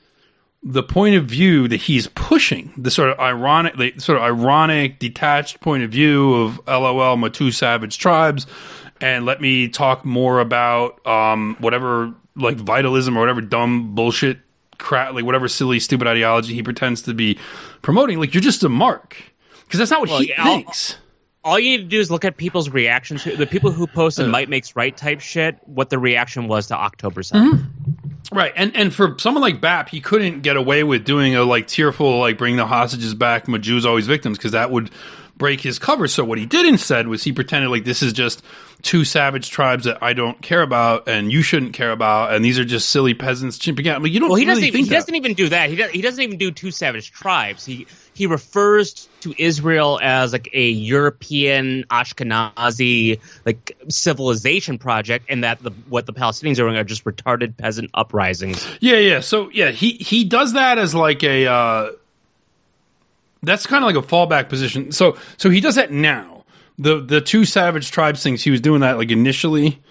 [0.61, 4.99] the point of view that he's pushing, the sort of ironic, the sort of ironic,
[4.99, 8.45] detached point of view of LOL, my two savage tribes,
[9.01, 14.39] and let me talk more about um, whatever like vitalism or whatever dumb bullshit
[14.77, 17.37] crap, like whatever silly stupid ideology he pretends to be
[17.81, 18.19] promoting.
[18.19, 19.17] Like you're just a mark
[19.65, 20.97] because that's not what Well, he yeah, I'll- thinks.
[21.43, 23.23] All you need to do is look at people's reactions.
[23.23, 24.30] The people who posted uh.
[24.30, 25.58] "might makes right" type shit.
[25.65, 27.52] What the reaction was to October 7th.
[27.52, 28.36] Mm-hmm.
[28.36, 31.67] Right, and and for someone like Bap, he couldn't get away with doing a like
[31.67, 34.91] tearful like bring the hostages back, my Jews always victims, because that would
[35.39, 36.08] break his cover.
[36.08, 38.43] So what he did instead was he pretended like this is just
[38.84, 42.60] two savage tribes that I don't care about and you shouldn't care about, and these
[42.60, 44.02] are just silly peasants chimping out.
[44.02, 44.67] But you don't Well, he really doesn't.
[44.67, 44.95] Even, he that.
[44.95, 45.69] doesn't even do that.
[45.71, 47.65] He does, He doesn't even do two savage tribes.
[47.65, 55.63] He he refers to Israel as like a European Ashkenazi like civilization project, and that
[55.63, 58.65] the what the Palestinians are doing are just retarded peasant uprisings.
[58.82, 59.19] Yeah, yeah.
[59.21, 61.91] So yeah, he he does that as like a uh
[63.43, 64.91] that's kind of like a fallback position.
[64.91, 66.45] So so he does that now.
[66.78, 69.82] The the two savage tribes things he was doing that like initially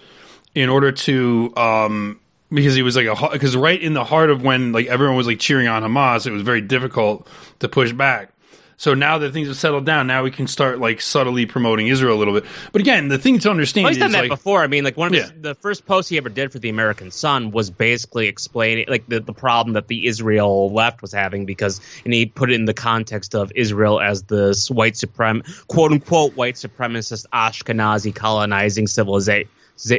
[0.55, 2.19] in order to um
[2.51, 5.27] because he was like a because right in the heart of when like everyone was
[5.27, 7.27] like cheering on Hamas, it was very difficult
[7.59, 8.33] to push back.
[8.79, 12.15] So now that things have settled down, now we can start like subtly promoting Israel
[12.15, 12.45] a little bit.
[12.71, 14.63] But again, the thing to understand Well, he's is done that like before.
[14.63, 15.35] I mean, like one of his, Yeah.
[15.41, 19.19] the first posts he ever did for the American Sun was basically explaining like the,
[19.19, 22.73] the problem that the Israel left was having because, and he put it in the
[22.73, 29.49] context of Israel as this white suprem quote unquote white supremacist Ashkenazi colonizing civilization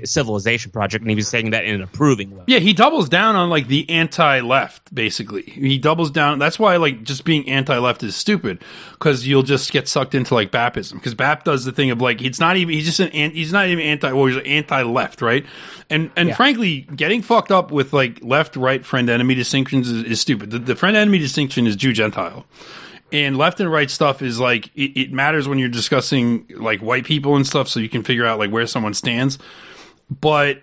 [0.04, 2.44] civilization project, and he was saying that in an approving way.
[2.46, 4.94] Yeah, he doubles down on like the anti-left.
[4.94, 6.38] Basically, he doubles down.
[6.38, 8.62] That's why like just being anti-left is stupid
[8.92, 12.20] because you'll just get sucked into like Bapism because Bap does the thing of like
[12.20, 15.46] he's not even he's just an an- he's not even anti well he's anti-left right
[15.88, 16.34] and and Yeah.
[16.36, 20.50] frankly getting fucked up with like left right friend enemy distinctions is, is stupid.
[20.50, 22.44] The, the friend enemy distinction is Jew Gentile.
[23.12, 27.04] And left and right stuff is like it, it matters when you're discussing like white
[27.04, 29.36] people and stuff, so you can figure out like where someone stands.
[30.10, 30.62] But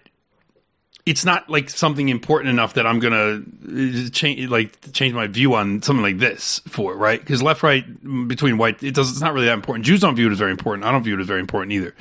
[1.07, 5.55] it's not like something important enough that I'm gonna uh, change like change my view
[5.55, 7.19] on something like this for right?
[7.19, 9.85] Because left right mm, between white it does it's not really that important.
[9.85, 10.85] Jews don't view it as very important.
[10.85, 11.95] I don't view it as very important either.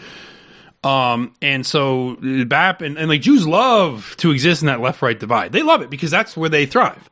[0.82, 5.00] Um, and so uh, BAP and, and like Jews love to exist in that left
[5.02, 5.52] right divide.
[5.52, 7.08] They love it because that's where they thrive.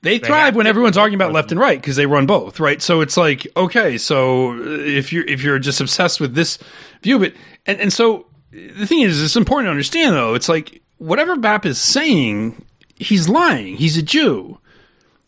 [0.00, 2.80] They thrive have when everyone's arguing about left and right because they run both, right?
[2.80, 6.58] So it's like, okay, so uh, if you're if you're just obsessed with this
[7.02, 10.34] view of it, and and so the thing is, it's important to understand though.
[10.34, 12.64] It's like whatever BAP is saying,
[12.96, 13.76] he's lying.
[13.76, 14.58] He's a Jew.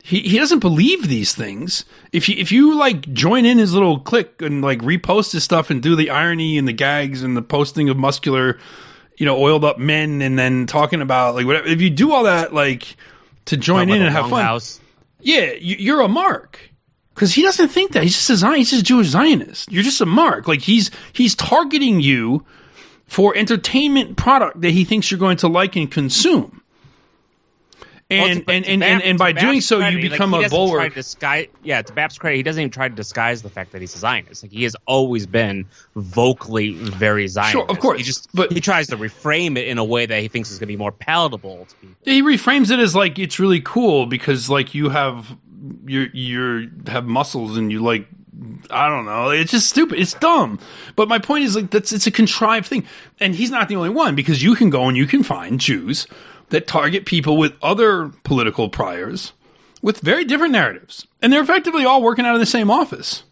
[0.02, 1.84] He he doesn't believe these things.
[2.12, 5.70] If you if you like join in his little clique and like repost his stuff
[5.70, 8.58] and do the irony and the gags and the posting of muscular,
[9.16, 11.66] you know, oiled up men and then talking about like whatever.
[11.66, 12.96] If you do all that, like
[13.46, 14.80] to join in and have fun, House.
[15.20, 16.60] yeah, you, you're a mark.
[17.14, 19.72] Because he doesn't think that he's just a Zion, he's just a Jewish Zionist.
[19.72, 20.46] You're just a mark.
[20.46, 22.44] Like he's he's targeting you
[23.06, 26.62] for entertainment product that he thinks you're going to like and consume.
[28.08, 30.94] And Well, and, and, and, and by doing so, credit, you become he a bulwark.
[30.94, 33.96] disguise, yeah, to Bap's credit, he doesn't even try to disguise the fact that he's
[33.96, 34.44] a Zionist.
[34.44, 35.66] Like he has always been
[35.96, 37.52] vocally very Zionist.
[37.52, 40.20] Sure, of course, He just but- he tries to reframe it in a way that
[40.22, 41.96] he thinks is going to be more palatable to people.
[42.04, 45.36] he reframes it as like it's really cool because like you have
[45.84, 48.06] you you have muscles and you like
[48.70, 49.30] I don't know.
[49.30, 49.98] It's just stupid.
[49.98, 50.58] It's dumb.
[50.94, 52.84] But my point is like that's it's a contrived thing,
[53.20, 56.06] and he's not the only one because you can go and you can find Jews
[56.50, 59.32] that target people with other political priors
[59.82, 63.22] with very different narratives, and they're effectively all working out of the same office.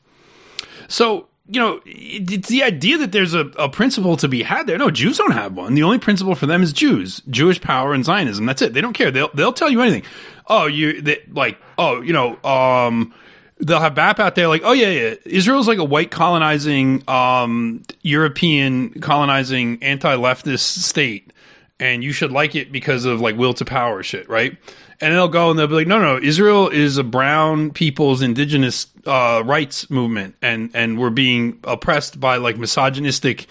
[0.88, 4.78] So, you know, it's the idea that there's a, a principle to be had there.
[4.78, 5.74] No, Jews don't have one.
[5.74, 8.46] The only principle for them is Jews, Jewish power and Zionism.
[8.46, 8.72] That's it.
[8.72, 9.10] They don't care.
[9.10, 10.04] They'll, they'll tell you anything.
[10.46, 13.14] Oh, you, they, like, oh, you know, um,
[13.58, 17.82] they'll have BAP out there like, oh yeah, yeah, Israel's like a white colonizing, um,
[18.02, 21.32] European colonizing anti-leftist state.
[21.80, 24.56] And you should like it because of like will to power shit, right?
[25.00, 28.86] And they'll go and they'll be like, no, no, Israel is a brown people's indigenous
[29.06, 33.46] uh, rights movement, and and we're being oppressed by like misogynistic,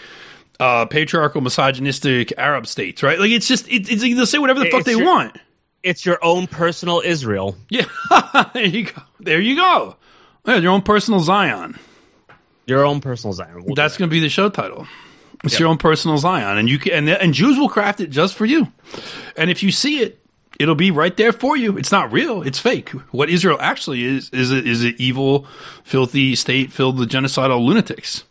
[0.61, 3.19] uh, patriarchal, misogynistic Arab states, right?
[3.19, 5.37] Like it's just it, it's they'll say whatever the fuck It's they your- want.
[5.83, 7.55] It's your own personal Israel.
[7.69, 7.85] Yeah,
[8.53, 9.01] there you go.
[9.19, 9.97] There you go.
[10.45, 11.77] Yeah, your own personal Zion.
[12.65, 13.65] Your own personal Zion.
[13.65, 14.87] We'll That's going to be the show title.
[15.43, 18.33] It's your own personal Zion, and you can and, and Jews will craft it just
[18.35, 18.69] for you.
[19.35, 20.19] And if you see it,
[20.57, 21.77] it'll be right there for you.
[21.77, 22.89] It's not real; it's fake.
[23.11, 25.45] What Israel actually is is a, is an evil,
[25.83, 28.23] filthy state filled with genocidal lunatics.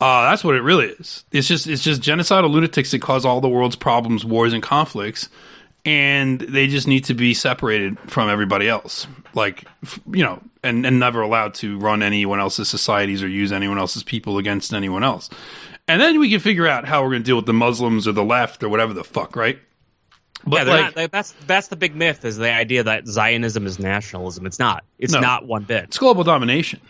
[0.00, 1.24] Uh, that's what it really is.
[1.30, 5.28] It's just it's just genocidal lunatics that cause all the world's problems, wars, and conflicts,
[5.86, 9.06] and they just need to be separated from everybody else.
[9.32, 9.64] Like
[10.12, 14.02] you know, and and never allowed to run anyone else's societies or use anyone else's
[14.02, 15.30] people against anyone else.
[15.88, 18.12] And then we can figure out how we're going to deal with the Muslims or
[18.12, 19.58] the left or whatever the fuck, right?
[20.44, 23.78] But yeah, like, not, that's that's the big myth is the idea that Zionism is
[23.78, 24.44] nationalism.
[24.46, 24.84] It's not.
[24.98, 25.20] It's No.
[25.20, 25.84] not one bit.
[25.84, 26.80] It's global domination.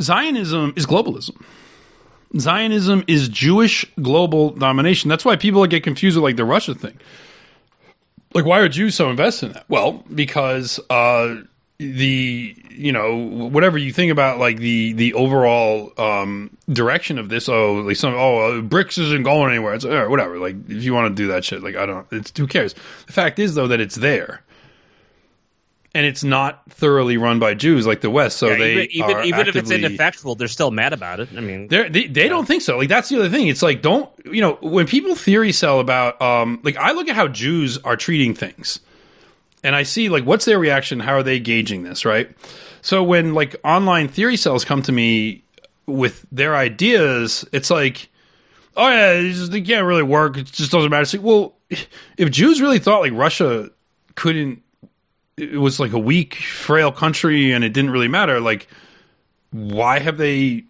[0.00, 1.40] Zionism is globalism.
[2.38, 5.08] Zionism is Jewish global domination.
[5.08, 6.98] That's why people get confused with like the Russia thing.
[8.34, 9.64] Like, why are Jews so invested in that?
[9.68, 11.36] Well, because uh,
[11.78, 17.48] the you know whatever you think about like the the overall um, direction of this.
[17.48, 19.74] Oh, like some oh uh, BRICS isn't going anywhere.
[19.74, 20.38] It's uh, whatever.
[20.38, 22.06] Like if you want to do that shit, like I don't.
[22.10, 22.74] It's who cares.
[23.06, 24.42] The fact is though that it's there
[25.94, 28.36] and it's not thoroughly run by Jews like the West.
[28.38, 31.28] So Yeah, they even even, even if it's actively- ineffectual, they're still mad about it.
[31.36, 32.76] I mean, they they don't think so.
[32.76, 33.48] Like that's the other thing.
[33.48, 37.16] It's like don't you know when people theory sell about um like I look at
[37.16, 38.80] how Jews are treating things,
[39.64, 41.00] and I see like what's their reaction.
[41.00, 42.04] How are they gauging this?
[42.04, 42.30] Right.
[42.82, 45.42] So when like online theory cells come to me
[45.86, 48.08] with their ideas, it's like.
[48.76, 50.36] oh yeah, it can't really work.
[50.36, 51.02] It just doesn't matter.
[51.02, 51.56] It's like, well,
[52.16, 53.70] if Jews really thought like Russia
[54.14, 54.62] couldn't,
[55.40, 58.40] it was like a weak, frail country, and it didn't really matter.
[58.40, 58.68] Like,
[59.50, 60.64] why have they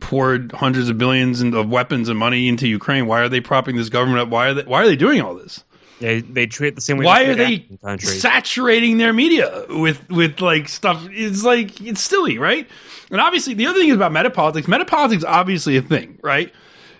[0.00, 3.06] poured hundreds of billions of weapons and money into Ukraine?
[3.06, 4.28] Why are they propping this government up?
[4.28, 5.64] Why are they Why are they doing all this?
[6.00, 7.06] They they treat the same way.
[7.06, 7.68] Why are they
[7.98, 11.06] saturating their media with with like stuff?
[11.10, 12.68] It's like it's silly, right?
[13.10, 14.64] And obviously, the other thing is about metapolitics.
[14.64, 16.52] Metapolitics is obviously a thing, right?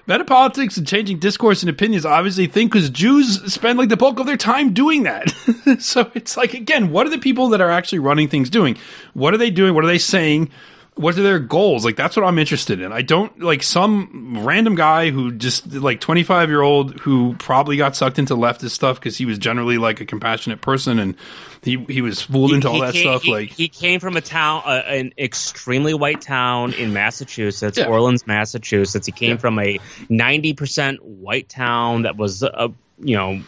[0.07, 4.26] Metapolitics and changing discourse and opinions obviously think because Jews spend like the bulk of
[4.26, 5.30] their time doing that.
[5.78, 8.76] so it's like again, what are the people that are actually running things doing?
[9.14, 9.74] What are they doing?
[9.74, 10.50] What are they saying?
[10.97, 11.84] What are their goals?
[11.84, 12.92] Like that's what I'm interested in.
[12.92, 17.97] I don't like some random guy who just like 25 year old who probably got
[17.97, 21.16] sucked into leftist stuff because he was generally like a compassionate person and
[21.62, 23.22] he he was fooled into all that came- stuff.
[23.24, 27.86] he- like he came from a town, uh, an extremely white town in Massachusetts, Yeah.
[27.86, 29.07] Orleans, Massachusetts.
[29.07, 32.68] He came from a ninety percent white town that was, uh,
[33.03, 33.40] you know,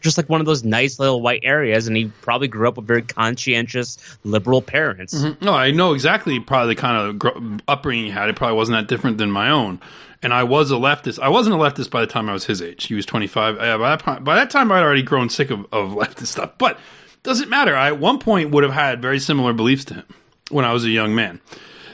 [0.00, 2.86] just like one of those nice little white areas, and he probably grew up with
[2.86, 5.12] very conscientious liberal parents.
[5.40, 8.28] No, I know exactly probably the kind of gr- upbringing he had.
[8.28, 9.80] It probably wasn't that different than my own.
[10.22, 11.18] And I was a leftist.
[11.18, 12.84] I wasn't a leftist by the time I was his age.
[12.84, 13.58] He was 25.
[13.58, 16.52] Uh, by, that, by that time, I'd already grown sick of, of leftist stuff.
[16.58, 16.78] But
[17.22, 17.74] doesn't matter.
[17.74, 20.04] I at one point would have had very similar beliefs to him
[20.50, 21.40] when I was a young man.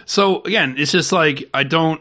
[0.05, 2.01] So again, it's just like I don't.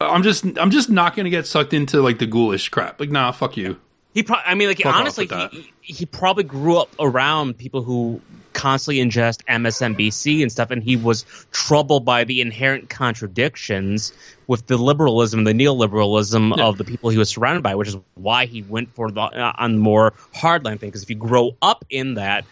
[0.00, 3.00] I'm just I'm just not going to get sucked into like the ghoulish crap.
[3.00, 3.78] Like, nah, fuck you.
[4.16, 8.22] He, pro- I mean, like Fuck honestly, he, he probably grew up around people who
[8.54, 14.14] constantly ingest MSNBC and stuff, and he was troubled by the inherent contradictions
[14.46, 18.46] with the liberalism, the neoliberalism of the people he was surrounded by, which is why
[18.46, 20.88] he went for the uh, on more hardline thing.
[20.88, 22.46] Because if you grow up in that,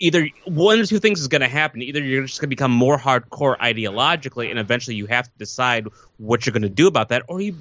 [0.00, 1.82] either one or two things is going to happen.
[1.82, 5.86] Either you're just going to become more hardcore ideologically, and eventually you have to decide
[6.18, 7.54] what you're going to do about that, or you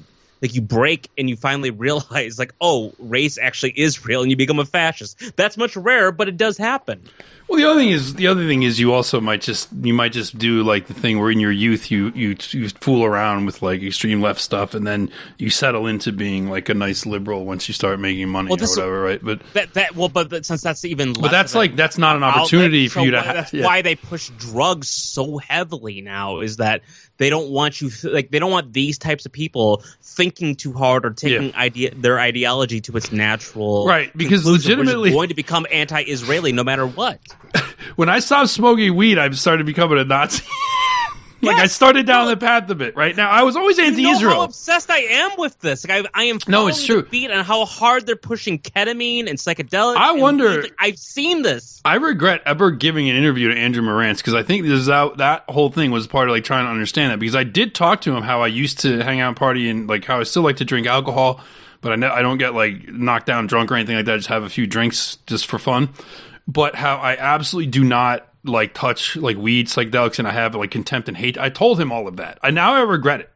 [0.46, 4.38] like you break and you finally realize like, oh, race actually is real, and you
[4.38, 5.36] become a fascist.
[5.36, 7.02] That's much rarer, but it does happen.
[7.48, 10.12] Well, the other thing is the other thing is you also might just you might
[10.14, 13.62] just do like the thing where in your youth you you you fool around with
[13.62, 17.68] like extreme left stuff and then you settle into being like a nice liberal once
[17.68, 19.24] you start making money Well, or whatever, right?
[19.24, 22.24] But That that well, but, but since that's even but that's like that's not an
[22.24, 23.18] outlet, opportunity for so you to.
[23.18, 23.64] why- Ha- that's yeah.
[23.66, 26.40] why they push drugs so heavily now.
[26.40, 26.82] Is that
[27.18, 31.06] they don't want you like they don't want these types of people thinking too hard
[31.06, 31.60] or taking Yeah.
[31.60, 35.66] idea their ideology to its natural Right, because conclusion, which is legitimately- going to become
[35.72, 37.20] anti-Israeli no matter what.
[37.96, 40.44] when I stopped smoking weed, I started becoming a Nazi.
[41.42, 42.96] like I started down the path of it.
[42.96, 44.42] Right now, I was always You know how anti-Israel.
[44.44, 45.88] obsessed I am with this.
[45.88, 46.40] Like I, I am.
[46.48, 47.04] No, it's true.
[47.04, 49.98] Beat on how hard they're pushing ketamine and psychedelics.
[49.98, 50.72] I and wonder- weed.
[50.80, 51.82] I've seen this.
[51.86, 55.18] I regret ever giving an interview to Andrew Marantz because I think this is out,
[55.18, 58.02] that whole thing was part of like trying to understand that because I did talk
[58.02, 60.42] to him how I used to hang out and party and like how I still
[60.44, 61.42] like to drink alcohol,
[61.82, 64.14] but I know I don't get like knocked down drunk or anything like that.
[64.14, 65.90] I just have a few drinks just for fun.
[66.48, 70.72] But how I absolutely do not like touch like weed, psychedelics, and I have like
[70.72, 71.38] contempt and hate.
[71.38, 72.40] I told him all of that.
[72.42, 73.30] I now I regret it.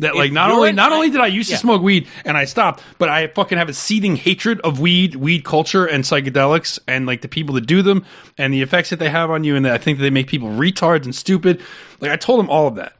[0.00, 1.56] That like not only not only did I used Yeah.
[1.56, 5.16] to smoke weed and I stopped, but I fucking have a seething hatred of weed,
[5.16, 8.04] weed culture, and psychedelics, and like the people that do them,
[8.36, 10.28] and the effects that they have on you, and that I think that they make
[10.28, 11.60] people retards and stupid.
[12.00, 12.92] Like I told him all of that.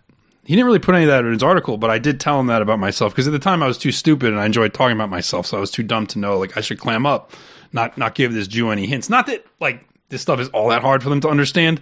[0.45, 2.47] He didn't really put any of that in his article, but I did tell him
[2.47, 4.97] that about myself because at the time I was too stupid and I enjoyed talking
[4.97, 7.31] about myself, so I was too dumb to know like I should clam up,
[7.73, 9.09] not not give this Jew any hints.
[9.09, 11.81] Not that like this stuff is all that hard for them to understand,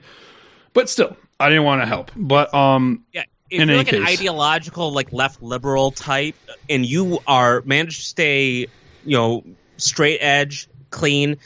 [0.72, 2.11] but still, I didn't want to help.
[2.16, 3.24] But um, Yeah.
[3.49, 6.35] If In you're like an ideological, like left liberal type,
[6.68, 8.66] and you are managed to stay,
[9.05, 9.45] you know,
[9.77, 11.37] straight edge, clean.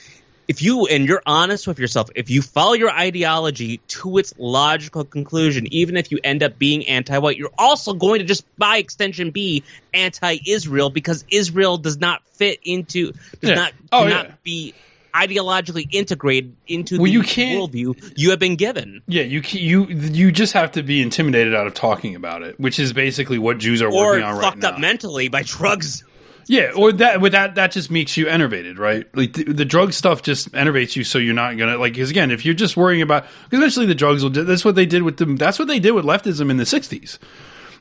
[0.49, 5.05] If you and you're honest with yourself, if you follow your ideology to its logical
[5.05, 9.31] conclusion, even if you end up being anti-white, you're also going to just by extension
[9.31, 9.63] be
[9.93, 13.55] anti-Israel because Israel does not fit into does Yeah.
[13.57, 14.35] not Oh, cannot yeah.
[14.43, 14.75] be
[15.15, 19.03] ideologically integrated into Well, the you can't- worldview you have been given.
[19.07, 22.79] Yeah, you you you just have to be intimidated out of talking about it, which
[22.79, 24.51] is basically what Jews are Or working on right now.
[24.51, 26.05] fucked up mentally by drugs.
[26.47, 29.07] yeah, or that with that that just makes you enervated, right?
[29.15, 31.93] Like the, the drug stuff just enervates you, so you're not gonna like.
[31.93, 34.31] Because again, if you're just worrying about, because eventually the drugs will.
[34.31, 35.37] do That's what they did with them.
[35.37, 37.19] That's what they did with leftism in the '60s.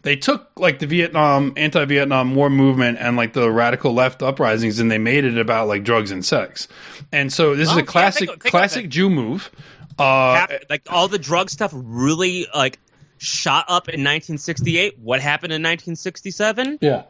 [0.01, 4.89] They took like the Vietnam anti-Vietnam War movement and like the radical left uprisings, and
[4.89, 6.67] they made it about like drugs and sex.
[7.11, 8.89] And so this Well, is a yeah, classic think think classic.
[8.89, 9.51] Jew move.
[9.97, 12.79] Uh, Hap- like all the drug stuff really like
[13.17, 14.99] shot up in 1968.
[14.99, 16.79] What happened in 1967?
[16.81, 17.03] yeah.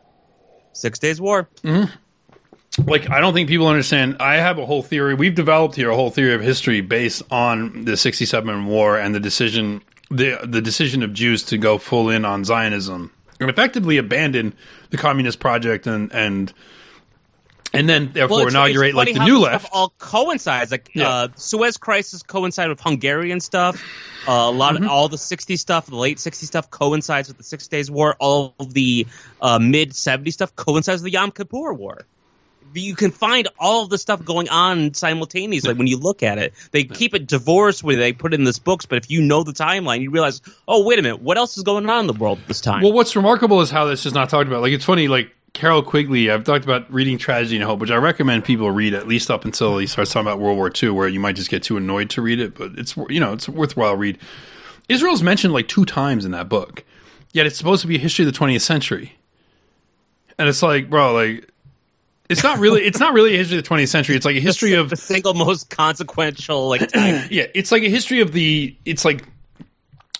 [0.74, 1.50] Six Days War.
[1.64, 1.94] Mm-hmm
[2.88, 4.18] like I don't think people understand.
[4.20, 5.14] I have a whole theory.
[5.14, 9.20] We've developed here a whole theory of history based on the '67 war and the
[9.20, 14.54] decision the the decision of Jews to go full in on Zionism and effectively abandon
[14.90, 16.52] the communist project and and
[17.72, 19.70] and then therefore Well, it's- inaugurate it's like the new left.
[19.72, 20.72] All coincides.
[20.72, 21.08] Like Yeah.
[21.08, 23.80] uh, Suez Crisis coincide with Hungarian stuff.
[24.28, 24.86] Uh, a lot Mm-hmm.
[24.86, 28.16] of all the '60s stuff, the late '60s stuff coincides with the Six Days War.
[28.20, 29.06] All the
[29.42, 32.06] uh, mid '70s stuff coincides with the Yom Kippur War.
[32.74, 36.54] You can find all the stuff going on simultaneously when you look at it.
[36.72, 39.44] They keep it divorced when they put it in this books, but if you know
[39.44, 42.14] the timeline, you realize, oh wait a minute, what else is going on in the
[42.14, 42.84] world this time?
[42.84, 44.62] Well, what's remarkable is how this is not talked about.
[44.62, 46.30] Like it's funny, like Carroll Quigley.
[46.30, 49.46] I've talked about reading Tragedy and Hope, which I recommend people read at least up
[49.46, 52.10] until he starts talking about World War II, where you might just get too annoyed
[52.12, 52.56] to read it.
[52.56, 54.18] But it's you know it's a worthwhile read.
[54.88, 56.84] Israel's mentioned like two times in that book,
[57.34, 59.18] yet it's supposed to be a history of the 20th century,
[60.38, 61.50] and it's like, bro, like
[62.30, 64.16] it's not really it's not really a history of the 20th century.
[64.16, 67.28] It's like a history of the single most consequential like time.
[67.30, 68.78] yeah, it's like a history of the.
[68.86, 69.28] It's like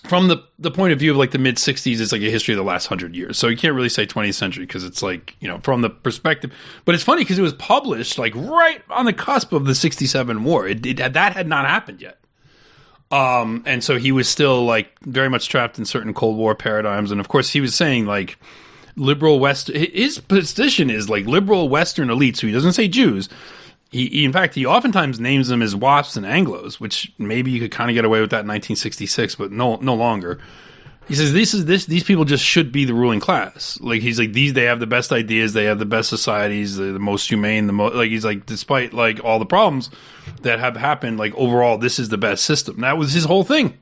[0.04, 2.00] from the the point of view of like the mid '60s.
[2.00, 3.38] It's like a history of the last hundred years.
[3.38, 6.52] So you can't really say 20th century because it's like you know from the perspective.
[6.84, 10.44] But it's funny because it was published like right on the cusp of the '67
[10.44, 10.66] war.
[10.66, 12.18] It, it that had not happened yet.
[13.12, 17.10] Um, and so he was still like very much trapped in certain Cold War paradigms.
[17.10, 18.38] And of course, he was saying like
[18.96, 19.68] liberal West.
[19.68, 22.36] His position is like liberal Western elites.
[22.38, 23.28] So he doesn't say Jews.
[23.90, 27.60] He, he, in fact, he oftentimes names them as WASPs and Anglos, which maybe you
[27.60, 30.38] could kind of get away with that in 1966, but no, no longer.
[31.08, 33.80] He says this is this these people just should be the ruling class.
[33.80, 36.92] Like he's like these they have the best ideas, they have the best societies, they're
[36.92, 39.90] the most humane, the most like he's like despite like all the problems
[40.42, 42.82] that have happened, like overall this is the best system.
[42.82, 43.76] That was his whole thing.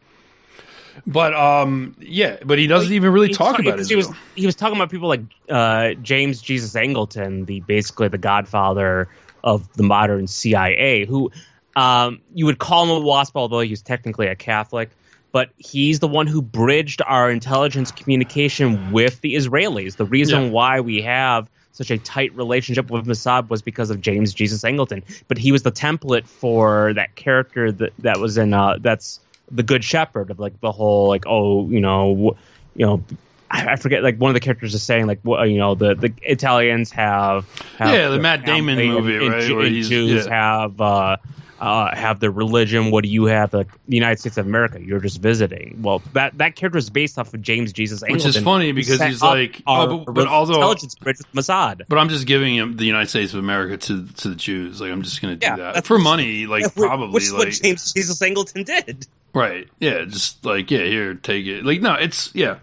[1.06, 4.02] But um yeah, but he doesn't even really talk funny about Israel.
[4.02, 8.18] He was he was talking about people like uh, James Jesus Angleton, the basically the
[8.18, 9.08] godfather
[9.42, 11.30] of the modern CIA, who
[11.76, 14.90] um, you would call him a WASP, although he's technically a Catholic.
[15.30, 19.96] But he's the one who bridged our intelligence communication with the Israelis.
[19.96, 20.50] The reason Yeah.
[20.50, 25.02] why we have such a tight relationship with Mossad was because of James Jesus Angleton.
[25.28, 29.20] But he was the template for that character that that was in uh, that's
[29.50, 32.36] the Good Shepherd of like the whole like oh you know
[32.76, 33.02] you know
[33.50, 35.94] I, I forget like one of the characters is saying like wh- you know the
[35.94, 37.46] the Italians have,
[37.78, 40.34] have Yeah, the Matt Damon movie, and, right, and, where and he's- Jews yeah.
[40.62, 41.16] have uh,
[41.60, 42.90] uh, have their religion.
[42.90, 43.52] What do you have?
[43.52, 45.78] Like the United States of America, you're just visiting.
[45.82, 49.22] Well, that that character is based off of James Jesus, Which is funny because he's
[49.22, 51.82] like- our oh, but- but although- intelligence bridge with Mossad.
[51.88, 54.80] But I'm just giving him the United States of America to to the Jews.
[54.80, 56.46] Like I'm just going to do Yeah, that for money.
[56.46, 59.06] Like Which- probably which is like what James Jesus Angleton did.
[59.34, 59.66] right.
[59.80, 61.64] Yeah, just like yeah, here, take it.
[61.64, 62.58] Like no, it's yeah.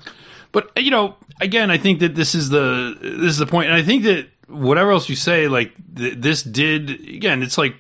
[0.52, 3.76] But you know, again, I think that this is the this is the point, and
[3.76, 7.76] I think that whatever else you say, like th- this did again, it's like.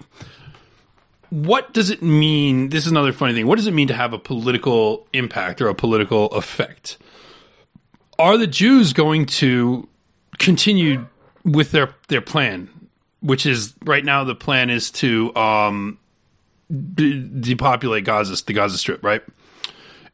[1.30, 2.70] What does it mean?
[2.70, 3.48] This is another funny thing.
[3.48, 6.98] What does it mean to have a political impact or a political effect?
[8.18, 9.88] Are the Jews going to
[10.38, 11.06] continue
[11.44, 12.70] with their their plan,
[13.22, 16.00] which is right now the plan is to um,
[16.70, 19.24] de- depopulate Gaza, the Gaza Strip, right?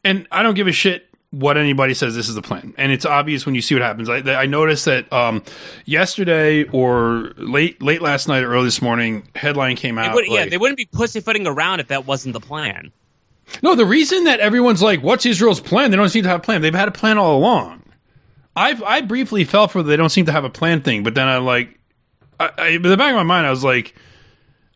[0.04, 2.14] And I don't give a shit what anybody says.
[2.14, 4.10] This is the plan, and it's obvious when you see what happens.
[4.10, 5.44] I, I noticed that um,
[5.86, 10.14] yesterday or late late last night or early this morning, headline came out.
[10.14, 12.92] would, yeah, they wouldn't be pussyfooting around if that wasn't the plan.
[13.64, 16.44] no, the reason that everyone's like, "What's Israel's plan?" They don't seem to have a
[16.44, 16.62] plan.
[16.62, 17.84] They've had a plan all along.
[18.56, 21.16] I've I briefly fell for the they don't seem to have a plan thing, but
[21.16, 21.80] then I like,
[22.40, 23.96] I, I, in the back of my mind, I was like,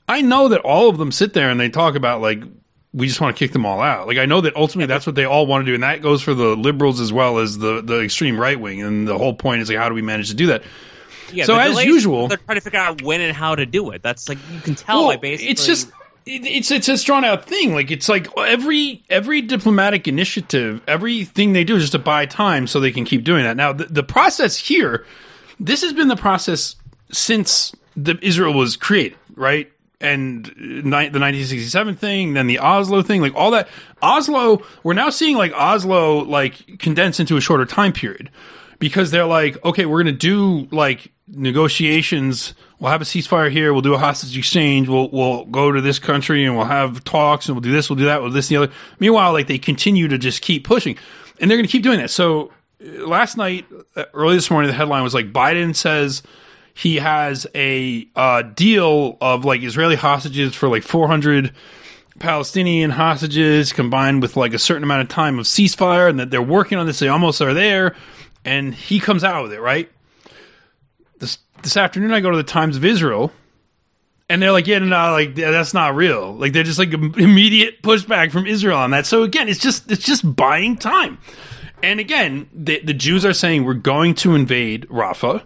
[0.08, 2.44] I know that all of them sit there and they talk about like
[2.96, 4.08] we just want to kick them all out.
[4.08, 6.22] Like I know that ultimately that's what they all want to do, and that goes
[6.22, 8.82] for the liberals as well as the the extreme right wing.
[8.82, 10.64] And the whole point is like, how do we manage to do that?
[11.34, 14.02] Yeah, So as usual- they're trying to figure out when and how to do it.
[14.02, 15.52] That's like you can tell by basically.
[15.52, 15.92] it's just
[16.26, 17.74] it's it's a drawn out thing.
[17.74, 22.66] Like it's like every every diplomatic initiative, everything they do is just to buy time
[22.68, 23.58] so they can keep doing that.
[23.58, 25.06] Now the, the process here,
[25.60, 26.76] this has been the process
[27.12, 29.72] since the Israel was created, right?
[30.02, 33.70] And ni- the 1967 thing, then the Oslo thing, like all that.
[34.02, 38.30] Oslo, we're now seeing like Oslo like condense into a shorter time period
[38.80, 42.54] because they're like, okay, we're going to do like negotiations.
[42.80, 43.74] We'll have a ceasefire here.
[43.74, 44.88] We'll do a hostage exchange.
[44.90, 47.90] We'll we'll go to this country and we'll have talks and we'll do this.
[47.90, 48.22] We'll do that.
[48.22, 48.74] We'll do this and the other.
[49.00, 50.98] Meanwhile, like they continue to just keep pushing,
[51.40, 52.10] and they're going to keep doing that.
[52.10, 53.66] So uh, last night,
[53.96, 56.22] uh, early this morning, the headline was like Biden says
[56.76, 61.54] he has a uh, deal of like Israeli hostages for like 400
[62.20, 66.42] Palestinian hostages combined with like a certain amount of time of ceasefire and that they're
[66.42, 67.00] working on this.
[67.00, 67.96] They almost are there.
[68.44, 69.90] And he comes out with it, right?
[71.20, 73.32] This, this afternoon, I go to the Times of Israel
[74.30, 76.34] and they're like, yeah, no, like yeah, that's not real.
[76.34, 79.06] Like they're just like immediate pushback from Israel on that.
[79.06, 81.20] So again, it's just, it's just buying time.
[81.82, 85.42] And again, the, the Jews are saying we're going to invade Rafah,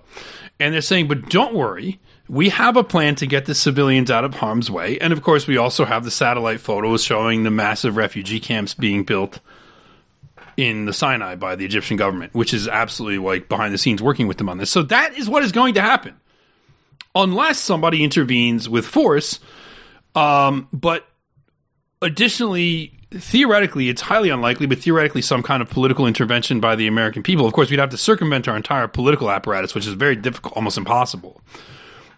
[0.59, 4.23] and they're saying, but don't worry, we have a plan to get the civilians out
[4.23, 4.99] of harm's way.
[4.99, 9.03] And of course, we also have the satellite photos showing the massive refugee camps being
[9.03, 9.39] built
[10.57, 14.27] in the Sinai by the Egyptian government, which is absolutely like behind the scenes working
[14.27, 14.69] with them on this.
[14.69, 16.19] So that is what is going to happen,
[17.15, 19.39] unless somebody intervenes with force.
[20.15, 21.07] Um, but
[22.01, 27.23] additionally, theoretically, it's highly unlikely, but theoretically, some kind of political intervention by the American
[27.23, 27.45] people.
[27.45, 30.77] Of course, we'd have to circumvent our entire political apparatus, which is very difficult, almost
[30.77, 31.41] impossible.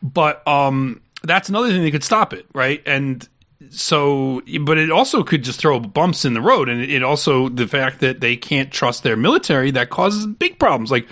[0.02, 2.82] But um, that's another thing that could stop it, right?
[2.86, 3.28] And
[3.70, 7.68] so, but it also could just throw bumps in the road, and it also the
[7.68, 10.92] fact that they can't trust their military that causes big problems.
[10.92, 11.08] Like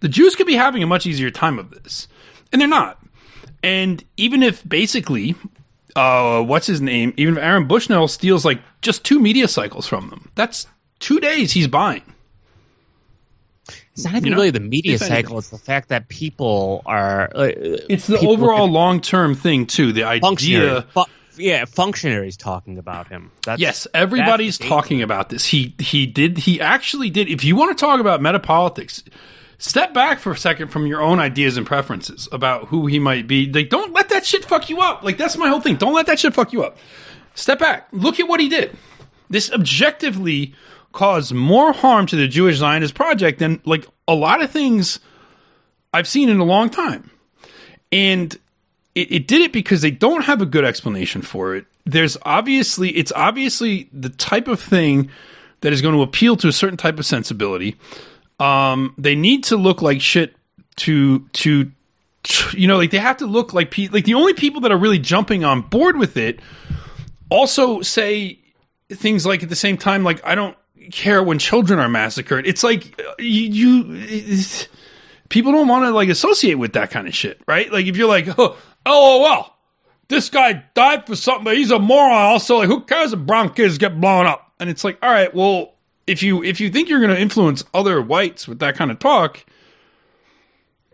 [0.00, 2.08] the Jews could be having a much easier time of this,
[2.52, 2.98] and they're not.
[3.62, 5.36] And even if basically
[5.96, 7.12] uh, what's his name?
[7.16, 10.66] Even if Aaron Bushnell steals like just two media cycles from them, that's
[10.98, 12.02] two days he's buying.
[13.94, 17.30] It's not even You know, really the media cycle; it's the fact that people are.
[17.34, 17.50] Uh,
[17.88, 19.92] It's the overall can- long term thing too.
[19.92, 20.82] The idea.
[20.94, 21.04] Fu-
[21.36, 23.30] yeah, functionaries talking about him.
[23.46, 25.46] That's, Yes, everybody's talking about this.
[25.46, 27.28] He he did he actually did.
[27.28, 29.02] If you want to talk about metapolitics,
[29.58, 33.26] step back for a second from your own ideas and preferences about who he might
[33.26, 33.50] be.
[33.50, 35.02] Like, don't let that shit fuck you up.
[35.02, 35.76] Like, that's my whole thing.
[35.76, 36.76] Don't let that shit fuck you up.
[37.34, 37.88] Step back.
[37.92, 38.76] Look at what he did.
[39.30, 40.54] This objectively
[40.92, 45.00] caused more harm to the Jewish Zionist project than like a lot of things
[45.94, 47.10] I've seen in a long time.
[47.90, 48.34] And
[48.94, 51.66] it, it did it because they don't have a good explanation for it.
[51.84, 55.10] There's obviously, it's obviously the type of thing
[55.62, 57.76] that is going to appeal to a certain type of sensibility.
[58.38, 60.36] Um, they need to look like shit
[60.76, 61.70] to, to,
[62.52, 64.78] you know, like they have to look like, pe- like the only people that are
[64.78, 66.40] really jumping on board with it
[67.32, 68.38] also say
[68.90, 70.56] things like at the same time, like, I don't
[70.90, 72.46] care when children are massacred.
[72.46, 74.36] It's like, uh, you, you
[75.28, 77.72] people don't want to like associate with that kind of shit, right?
[77.72, 78.56] Like if you're like, oh,
[78.86, 79.54] lol,
[80.08, 82.12] this guy died for something, but he's a moron.
[82.12, 84.52] Also, like, who cares if brown kids get blown up?
[84.60, 85.74] And it's like, all right, well,
[86.06, 88.98] if you if you think you're going to influence other whites with that kind of
[88.98, 89.44] talk,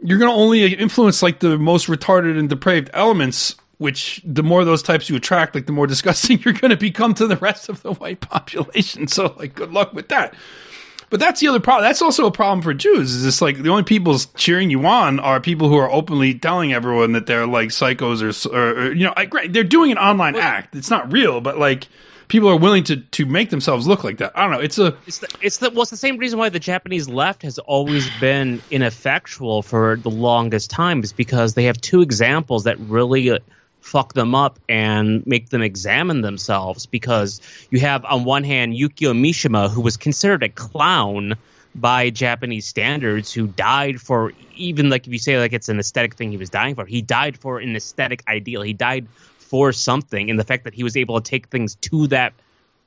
[0.03, 3.57] you're going to only influence like the most retarded and depraved elements.
[3.79, 7.15] Which the more those types you attract, like the more disgusting you're going to become
[7.15, 9.07] to the rest of the white population.
[9.09, 10.35] So, like, good luck with that.
[11.11, 11.85] But that's the other problem.
[11.85, 13.15] That's also a problem for Jews.
[13.15, 16.73] Is it's like the only people cheering you on are people who are openly telling
[16.73, 20.37] everyone that they're like psychos or, or, or you know, I, they're doing an online
[20.37, 20.77] act.
[20.77, 21.89] It's not real, but like
[22.29, 24.33] people are willing to to make themselves look like that.
[24.37, 24.61] I don't know.
[24.61, 27.43] It's a It's the, it's the well, it's the same reason why the Japanese left
[27.43, 32.79] has always been ineffectual for the longest time is because they have two examples that
[32.81, 33.39] really uh,
[33.89, 36.87] fuck them up and make them examine themselves.
[36.87, 41.35] Because you have on one hand Yukio Mishima, who was considered a clown
[41.75, 46.15] by Japanese standards, who died for even like if you say like it's an aesthetic
[46.15, 48.63] thing he was dying for, he died for an aesthetic ideal.
[48.63, 49.07] He died
[49.39, 52.35] for something, and the fact that he was able to take things to that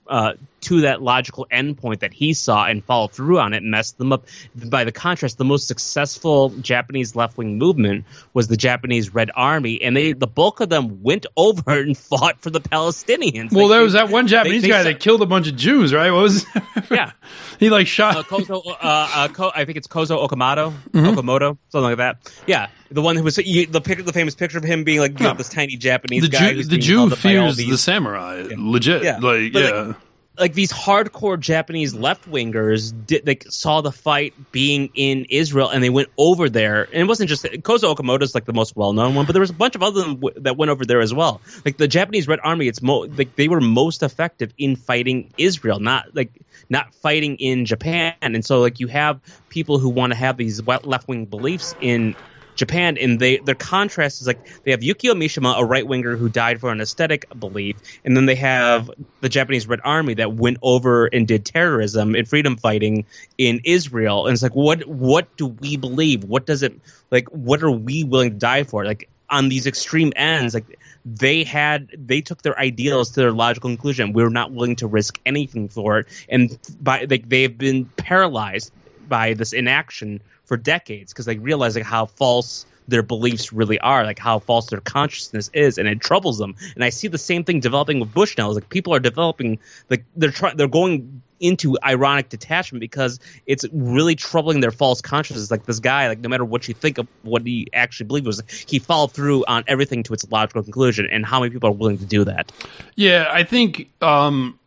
[0.08, 4.12] uh, to that logical endpoint that he saw and follow through on it messed them
[4.14, 4.26] up.
[4.56, 9.82] By the contrast, the most successful Japanese left wing movement was the Japanese Red Army,
[9.82, 13.52] and they the bulk of them went over and fought for the Palestinians.
[13.54, 15.56] well, Like, there was that one Japanese they guy saw- that killed a bunch of
[15.56, 16.12] Jews, right?
[16.12, 16.46] What was?
[16.92, 17.12] Yeah.
[17.60, 18.18] he like shot.
[18.18, 21.18] uh, Kozo, uh, uh, Ko, I think it's Kozo Okamoto, Mm-hmm.
[21.18, 22.18] Okamoto, something like that.
[22.48, 25.20] Yeah, the one who was you, the pic, the famous picture of him being like
[25.20, 26.54] you know, this tiny Japanese the guy.
[26.54, 29.04] Jew, the Jew held up by all fears the samurai, legit.
[29.04, 29.20] Yeah.
[29.20, 29.82] Like, But, yeah.
[29.82, 29.96] like,
[30.38, 35.84] like these hardcore Japanese left wingers did like saw the fight being in Israel and
[35.84, 39.14] they went over there and it wasn't just Kozo Okamoto's like the most well known
[39.14, 41.42] one but there was a bunch of other w- that went over there as well
[41.66, 45.80] like the Japanese Red Army it's mo like they were most effective in fighting Israel
[45.80, 46.32] not like
[46.70, 49.20] not fighting in Japan and so like you have
[49.50, 52.16] people who want to have these left wing beliefs in
[52.62, 56.30] Japan, and they their contrast is like they have Yukio Mishima, a right winger who
[56.30, 58.90] died for an aesthetic belief, and then they have
[59.20, 63.06] the Japanese Red Army that went over and did terrorism and freedom fighting
[63.40, 64.28] in Israel.
[64.28, 66.24] And it's like, what what do we believe?
[66.24, 67.28] What does it like?
[67.30, 68.86] What are we willing to die for?
[68.86, 73.72] Like on these extreme ends, like they had they took their ideals to their logical
[73.72, 74.14] conclusion.
[74.14, 78.72] We're not willing to risk anything for it, and by like they've been paralyzed
[79.08, 80.22] by this inaction
[80.52, 84.66] for decades because they realize like how false their beliefs really are, like how false
[84.66, 86.58] their consciousness is, and it troubles them.
[86.76, 88.54] And I see the same thing developing with Bushnell.
[88.54, 94.18] Like people are developing like they're trying they're going into ironic detachment because it's really
[94.18, 95.50] troubling their false consciousness.
[95.50, 98.44] Like this guy, like no matter what you think of what he actually believed was,
[98.68, 101.08] he followed through on everything to its logical conclusion.
[101.10, 102.52] And how many people are willing to do that?
[102.98, 104.60] Yeah, I think um,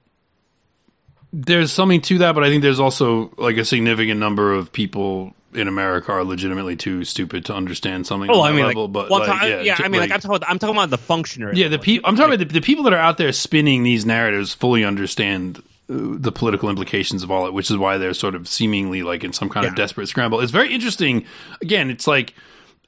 [1.34, 5.34] there's something to that, but I think there's also like a significant number of people
[5.54, 8.30] in America are legitimately too stupid to understand something.
[8.30, 10.20] Oh, on I mean, level, like, but well, like, yeah, yeah, I mean, like, I'm
[10.20, 11.56] talking about, I'm talking about the functionary.
[11.56, 12.08] yeah, the people.
[12.08, 15.58] I'm talking about the, the people that are out there spinning these narratives fully understand
[15.58, 19.24] uh, the political implications of all it, which is why they're sort of seemingly like
[19.24, 20.40] in some kind of desperate scramble.
[20.40, 21.24] It's very interesting.
[21.62, 22.34] Again, it's like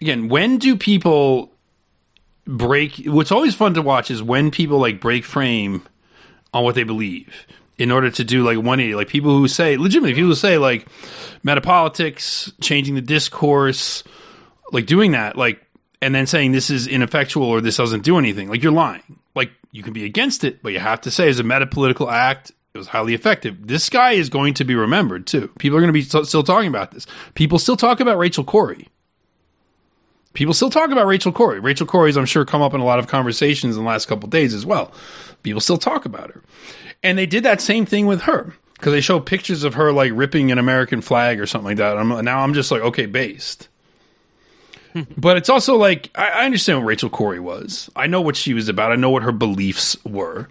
[0.00, 1.52] again, when do people
[2.46, 3.04] break?
[3.06, 5.82] What's always fun to watch is when people like break frame
[6.52, 7.46] on what they believe
[7.78, 10.86] in order to do like 180 like people who say legitimately people who say like
[11.44, 14.02] metapolitics changing the discourse
[14.72, 15.62] like doing that like
[16.02, 18.48] and then saying this is ineffectual or this doesn't do anything.
[18.48, 19.18] Like you're lying.
[19.34, 22.52] Like you can be against it but you have to say as a metapolitical act.
[22.74, 23.66] It was highly effective.
[23.66, 25.48] This guy is going to be remembered too.
[25.58, 27.06] People are going to be st- still talking about this.
[27.34, 28.88] People still talk about Rachel Corrie
[30.36, 31.58] people still talk about Rachel Corrie.
[31.58, 34.28] Rachel Corrie's, I'm sure, come up in a lot of conversations in the last couple
[34.28, 34.92] days as well.
[35.42, 36.42] People still talk about her.
[37.06, 40.10] And they did that same thing with her because they show pictures of her like
[40.12, 41.96] ripping an American flag or something like that.
[41.96, 43.68] I'm, now I'm just like, okay, based.
[45.16, 47.88] but it's also like, I, I understand what Rachel Corrie was.
[47.94, 48.90] I know what she was about.
[48.90, 50.48] I know what her beliefs were.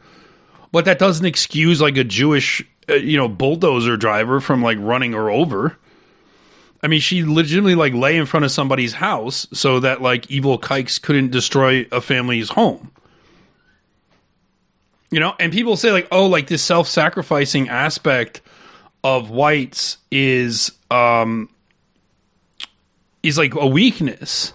[0.72, 5.12] But that doesn't excuse like a Jewish, uh, you know, bulldozer driver from like running
[5.12, 5.78] her over.
[6.82, 10.58] I mean, she legitimately like lay in front of somebody's house so that like evil
[10.58, 12.92] kikes couldn't destroy a family's home.
[15.12, 18.42] You know, and people say like, oh, like this self-sacrificing aspect
[19.04, 21.50] of whites is um
[23.24, 24.54] is like a weakness.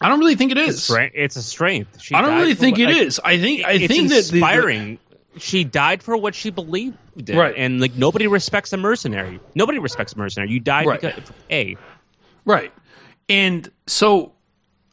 [0.00, 0.90] I don't really think it is.
[1.14, 2.00] It's a strength.
[2.02, 3.20] She I don't really think what- it like, is.
[3.24, 4.98] I think I it's think that the- the, inspiring.
[5.38, 6.96] she died for what she believed
[7.30, 7.54] in, Right.
[7.56, 9.40] and like nobody respects a mercenary.
[9.54, 10.50] Nobody respects a mercenary.
[10.50, 11.00] You died Right.
[11.00, 11.76] because a.
[12.44, 12.72] Right.
[13.28, 14.32] And so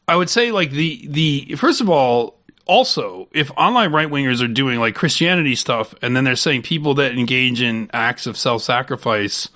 [0.08, 4.48] I would say like the the first of all, also, if online right wingers are
[4.48, 8.62] doing like Christianity stuff and then they're saying people that engage in acts of self
[8.62, 9.48] sacrifice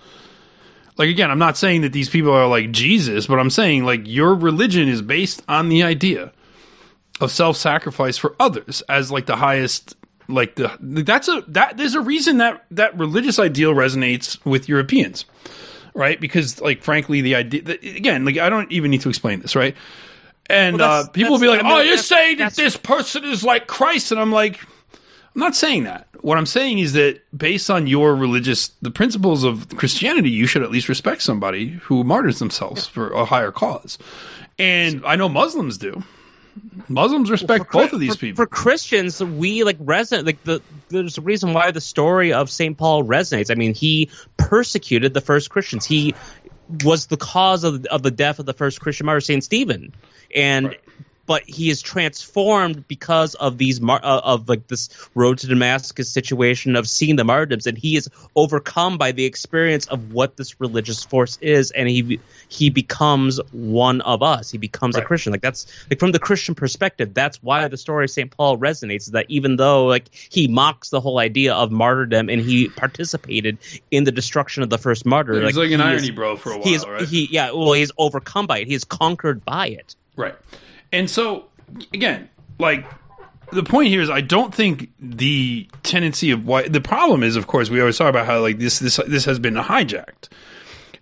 [0.99, 4.03] like again, I'm not saying that these people are like Jesus, but I'm saying like
[4.05, 6.33] your religion is based on the idea
[7.21, 9.95] of self sacrifice for others as like the highest
[10.29, 15.25] like the that's a that there's a reason that that religious ideal resonates with Europeans
[15.95, 16.21] right?
[16.21, 19.77] Because like frankly, the idea again, like I don't even need to explain this, right?
[20.49, 23.25] And Well, uh, people will be like, I mean, "Oh, you're saying that this person
[23.25, 24.61] is like Christ," and I'm like,
[25.35, 26.09] I'm not saying that.
[26.21, 30.63] What I'm saying is that based on your religious, the principles of Christianity, you should
[30.63, 33.99] at least respect somebody who martyrs themselves for a higher cause.
[34.59, 36.03] And I know Muslims do.
[36.89, 38.37] Muslims respect both of these for, people.
[38.45, 40.27] For Christians, we like resonate.
[40.27, 43.51] Like the there's a reason why the story of Saint Paul resonates.
[43.51, 45.85] I mean, he persecuted the first Christians.
[45.85, 46.15] He
[46.85, 49.93] was the cause of of the death of the first Christian martyr, Saint Stephen,
[50.35, 50.77] and.
[51.29, 56.11] But he is transformed because of these mar- uh, of like this road to Damascus
[56.11, 60.59] situation of seeing the martyrdoms, and he is overcome by the experience of what this
[60.59, 62.19] religious force is, and he
[62.49, 64.51] he becomes one of us.
[64.51, 65.33] He becomes a Christian.
[65.33, 68.31] Like that's like from the Christian perspective, that's why the story of St.
[68.35, 69.03] Paul resonates.
[69.03, 73.59] Is that even though like he mocks the whole idea of martyrdom and he participated
[73.91, 76.53] in the destruction of the first martyr, It's like an he irony, is- bro, for
[76.53, 77.07] a while, He is right?
[77.07, 77.51] he yeah.
[77.53, 78.67] Well, he's overcome by it.
[78.67, 79.95] He is conquered by it.
[80.17, 80.35] Right.
[80.93, 81.47] And so,
[81.93, 82.29] again,
[82.59, 82.87] like,
[83.53, 87.47] the point here is I don't think the tendency of why the problem is, of
[87.47, 90.29] course, we always talk about how like this this this has been hijacked.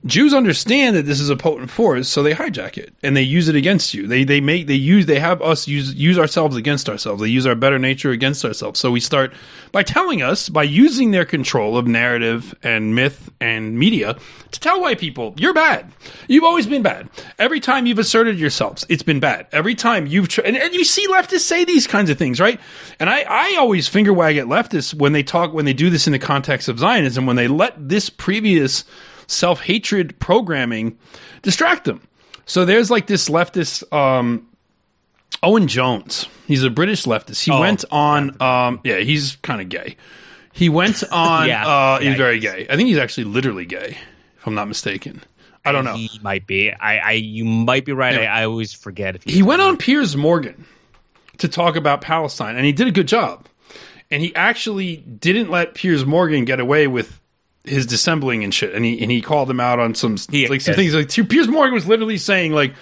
[0.07, 3.49] Jews understand that this is a potent force, so they hijack it and they use
[3.49, 4.07] it against you.
[4.07, 7.21] They they make they use they have us use use ourselves against ourselves.
[7.21, 8.79] They use our better nature against ourselves.
[8.79, 9.33] So we start
[9.73, 14.17] by telling us by using their control of narrative and myth and media
[14.53, 15.91] to tell white people you're bad.
[16.29, 17.09] You've always been bad.
[17.39, 19.47] Every time you've asserted yourselves, it's been bad.
[19.51, 22.61] Every time you've tr- and, and you see leftists say these kinds of things, right?
[23.01, 26.07] And I I always finger wag at leftists when they talk when they do this
[26.07, 28.85] in the context of Zionism when they let this previous
[29.27, 30.99] self hatred programming
[31.43, 32.01] distract them.
[32.47, 34.47] So there's like this leftist, um,
[35.43, 36.27] Owen Jones.
[36.47, 37.43] He's a British leftist.
[37.45, 39.97] He Oh, went on, um, yeah, he's kind of gay.
[40.53, 41.67] He went on, Yeah.
[41.67, 42.67] uh, he's Yeah, very he gay.
[42.71, 43.97] I think he's actually literally gay,
[44.39, 45.23] if I'm not mistaken.
[45.65, 45.97] I don't know.
[45.97, 46.71] He might be.
[46.71, 48.13] I, I you might be right.
[48.15, 48.29] Anyway.
[48.29, 50.65] I, I always forget if he went on Piers Morgan
[51.39, 53.47] to talk about Palestine, and he did a good job.
[54.09, 57.21] And he actually didn't let Piers Morgan get away with
[57.67, 58.75] his dissembling and shit.
[58.75, 60.77] And he and he called him out on some He- like some yes.
[60.93, 62.75] things like Piers Morgan was literally saying like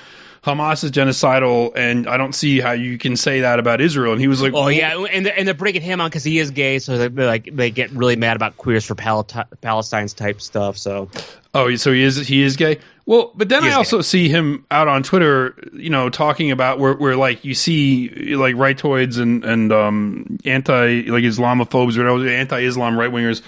[0.45, 4.13] Hamas is genocidal, and I don't see how you can say that about Israel.
[4.13, 6.39] And he was like, Oh yeah, and they're, and they're bringing him on because he
[6.39, 10.43] is gay, so they're, like they get really mad about queers for Palati- Palestine's type
[10.43, 10.77] stuff.
[10.77, 11.09] So
[11.55, 12.79] Oh, so he is he is gay.
[13.07, 16.79] Well, but then He I also see him out on Twitter, you know, talking about
[16.79, 22.99] where, where like you see like rightoids and and um anti like Islamophobes or anti-Islam
[22.99, 23.41] right wingers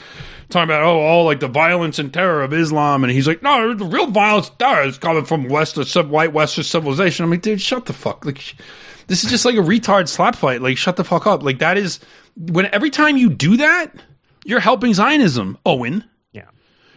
[0.49, 3.75] talking about oh all like the violence and terror of Islam, and he's like, no,
[3.75, 7.25] the real violence terror is coming from West white Western civilization.
[7.25, 8.25] I'm like, dude, shut the fuck.
[8.25, 8.55] Like,
[9.07, 10.63] this is just like a retard slap fight.
[10.63, 11.43] Like, shut the fuck up.
[11.43, 12.01] Like that is
[12.37, 13.93] when every time you do that,
[14.45, 16.05] you're helping Zionism, Owen.
[16.33, 16.49] Yeah.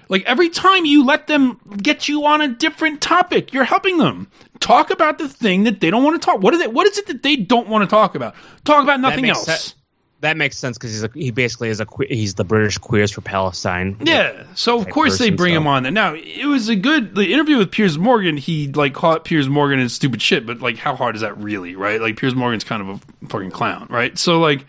[0.07, 4.29] Like every time you let them get you on a different topic, you're helping them
[4.59, 6.41] talk about the thing that they don't want to talk.
[6.41, 6.73] What is it?
[6.73, 8.35] What is it that they don't want to talk about?
[8.65, 9.75] Talk about nothing else.
[10.21, 13.21] That makes sense because he's a, he basically is a he's the British queers for
[13.21, 13.95] Palestine.
[14.03, 15.83] Yeah, so of course they bring so- him on.
[15.83, 15.91] There.
[15.93, 18.35] Now it was a good the interview with Piers Morgan.
[18.35, 21.75] He like caught Piers Morgan in stupid shit, but like how hard is that really,
[21.77, 22.01] right?
[22.01, 24.17] Like Piers Morgan's kind of a fucking clown, right?
[24.17, 24.65] So like,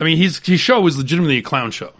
[0.00, 1.92] I mean, his his show was legitimately a clown show.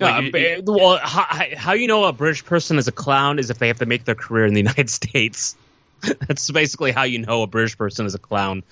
[0.00, 1.24] Yeah, Like, it- well, how,
[1.56, 4.04] how you know a British person is a clown is if they have to make
[4.04, 5.56] their career in the United States.
[6.28, 8.62] That's basically how you know a British person is a clown.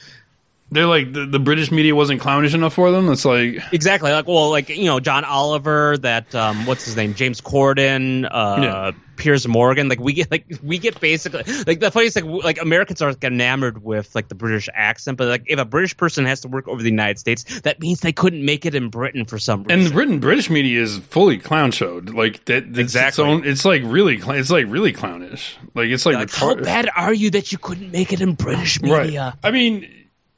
[0.72, 3.10] They're like the, the British media wasn't clownish enough for them.
[3.10, 4.10] It's like Exactly.
[4.10, 8.60] Like, well, like you know, John Oliver, that um, what's his name, James Corden, uh,
[8.62, 8.90] Yeah.
[9.16, 9.88] Piers Morgan.
[9.88, 13.22] Like we get, like we get basically, like the funniest thing, like Americans are like,
[13.22, 16.66] enamored with like the British accent, but like if a British person has to work
[16.66, 19.78] over the United States, that means they couldn't make it in Britain for some reason.
[19.78, 22.10] and the Britain British media is fully clown showed.
[22.10, 23.08] Like that it's Exactly.
[23.24, 25.56] Its, own, it's like really cl- it's like really clownish.
[25.74, 28.80] Like it's like, like, how bad are you that you couldn't make it in British
[28.80, 29.04] Right.
[29.04, 29.36] media?
[29.44, 29.86] I mean,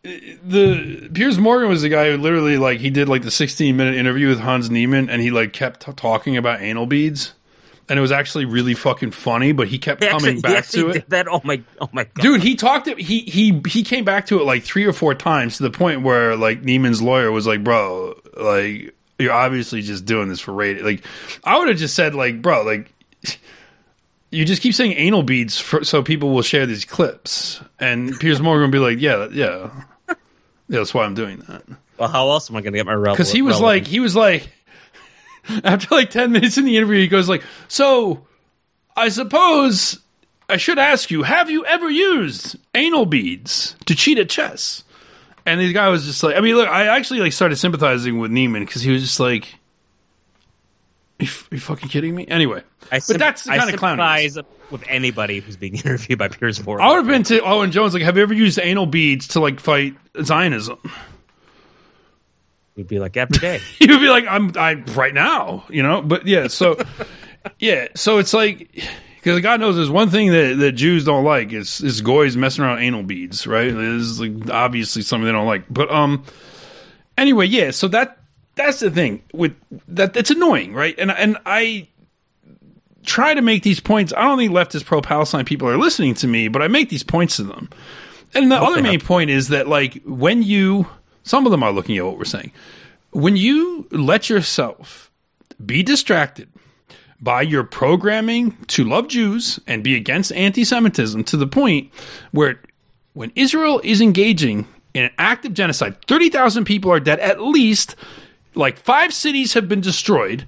[0.04, 3.94] the Piers Morgan was the guy who literally like he did like the 16 minute
[3.94, 7.32] interview with Hans Niemann, and he like kept t- talking about anal beads,
[7.88, 9.52] and it was actually really fucking funny.
[9.52, 11.08] But he kept He coming actually- back to it.
[11.08, 12.86] That oh my oh my god, Dude, he talked.
[12.86, 15.70] It, he he he came back to it like three or four times to the
[15.70, 20.52] point where like Niemann's lawyer was like, "Bro, like you're obviously just doing this for
[20.52, 21.02] rating." Like,
[21.44, 22.90] I would have just said, like, "Bro, like."
[24.30, 28.40] You just keep saying anal beads for, so people will share these clips, and Piers
[28.40, 29.70] Morgan will be like, "Yeah, yeah,
[30.68, 31.62] yeah, that's why I'm doing that."
[31.98, 33.16] Well, how else am I going to get my relevant?
[33.18, 34.48] Because he was like, he was like,
[35.64, 38.26] after like ten minutes in the interview, he goes like, "So,
[38.96, 40.00] I suppose
[40.48, 44.82] I should ask you: Have you ever used anal beads to cheat at chess?"
[45.46, 48.30] And the guy was just like, I mean, look, I actually like started sympathizing with
[48.30, 49.48] Niemann because he was just like, "Are
[51.24, 54.44] you, are you fucking kidding me?" Anyway, I but that's the I kind of clown.
[54.70, 56.84] with anybody who's being interviewed by Piers Morgan.
[56.84, 59.40] I would have been to Owen Jones like, "Have you ever used anal beads to
[59.40, 60.78] like fight Zionism?"
[62.76, 63.60] You'd be like every day.
[63.78, 66.02] You'd be like, I'm, I right now, you know.
[66.02, 66.76] But yeah, so
[67.58, 68.68] yeah, so it's like
[69.16, 72.64] because God knows there's one thing that, that Jews don't like is is goys messing
[72.64, 73.72] around anal beads, right?
[73.72, 75.64] This is like obviously something they don't like.
[75.70, 76.24] But um,
[77.16, 77.70] anyway, yeah.
[77.70, 78.18] So that
[78.54, 79.56] that's the thing with
[79.88, 80.16] that.
[80.16, 80.94] It's annoying, right?
[80.98, 81.88] And and I
[83.04, 84.12] try to make these points.
[84.16, 87.02] I don't think leftist pro Palestine people are listening to me, but I make these
[87.02, 87.68] points to them.
[88.34, 90.86] And the other main point is that like when you
[91.24, 92.52] some of them are looking at what we're saying.
[93.10, 95.10] When you let yourself
[95.64, 96.48] be distracted
[97.20, 101.90] by your programming to love Jews and be against anti Semitism to the point
[102.30, 102.60] where
[103.14, 107.96] when Israel is engaging in an act of genocide, 30,000 people are dead at least.
[108.54, 110.46] Like five cities have been destroyed.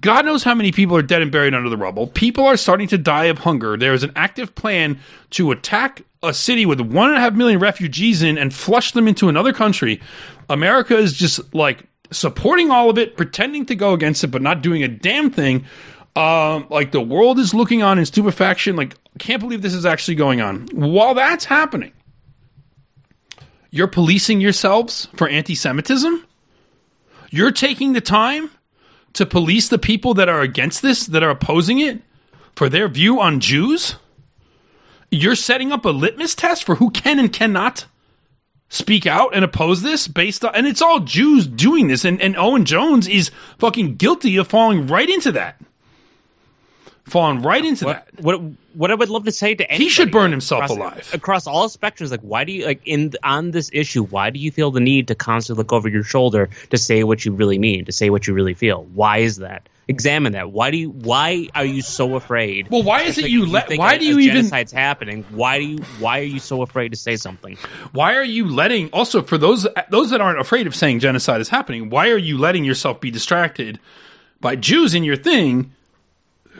[0.00, 2.08] God knows how many people are dead and buried under the rubble.
[2.08, 3.76] People are starting to die of hunger.
[3.76, 4.98] There is an active plan
[5.30, 9.06] to attack a city with one and a half million refugees in and flush them
[9.06, 10.00] into another country.
[10.48, 14.62] America is just like supporting all of it, pretending to go against it, but not
[14.62, 15.64] doing a damn thing.
[16.16, 18.74] Um, like the world is looking on in stupefaction.
[18.74, 20.66] Like, can't believe this is actually going on.
[20.72, 21.92] While that's happening,
[23.70, 26.24] you're policing yourselves for anti Semitism.
[27.30, 28.50] You're taking the time
[29.14, 32.02] to police the people that are against this, that are opposing it,
[32.54, 33.96] for their view on Jews.
[35.10, 37.86] You're setting up a litmus test for who can and cannot
[38.68, 42.04] speak out and oppose this based on, and it's all Jews doing this.
[42.04, 45.60] And, and Owen Jones is fucking guilty of falling right into that.
[47.04, 48.22] Falling right into What, that.
[48.22, 48.40] what
[48.78, 51.10] what I would love to say to anybody, should burn himself across, alive.
[51.12, 52.12] across all spectrums.
[52.12, 54.04] Like, why do you like in on this issue?
[54.04, 57.24] Why do you feel the need to constantly look over your shoulder to say what
[57.24, 58.84] you really mean, to say what you really feel?
[58.94, 59.68] Why is that?
[59.88, 60.52] Examine that.
[60.52, 60.90] Why do you?
[60.90, 62.68] Why are you so afraid?
[62.70, 63.76] Well, why is it you let?
[63.76, 64.44] Why do you even?
[64.44, 65.24] genocide's happening?
[65.30, 65.78] Why do you?
[65.98, 67.56] Why are you so afraid to say something?
[67.90, 68.90] Why are you letting?
[68.90, 72.38] Also, for those those that aren't afraid of saying genocide is happening, why are you
[72.38, 73.80] letting yourself be distracted
[74.40, 75.74] by Jews in your thing,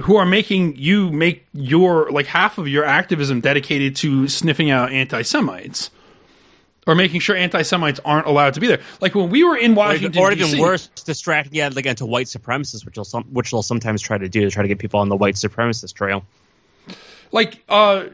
[0.01, 4.92] who are making you make your like half of your activism dedicated to sniffing out
[4.92, 5.90] anti Semites?
[6.86, 8.80] Or making sure anti-Semites aren't allowed to be there.
[9.03, 12.07] Like when we were in Or even, Washington, or even worse, distracting yeah, like into
[12.07, 14.78] white supremacists, which will some, which they'll sometimes try to do to try to get
[14.78, 16.24] people on the white supremacist trail.
[17.30, 18.07] like uh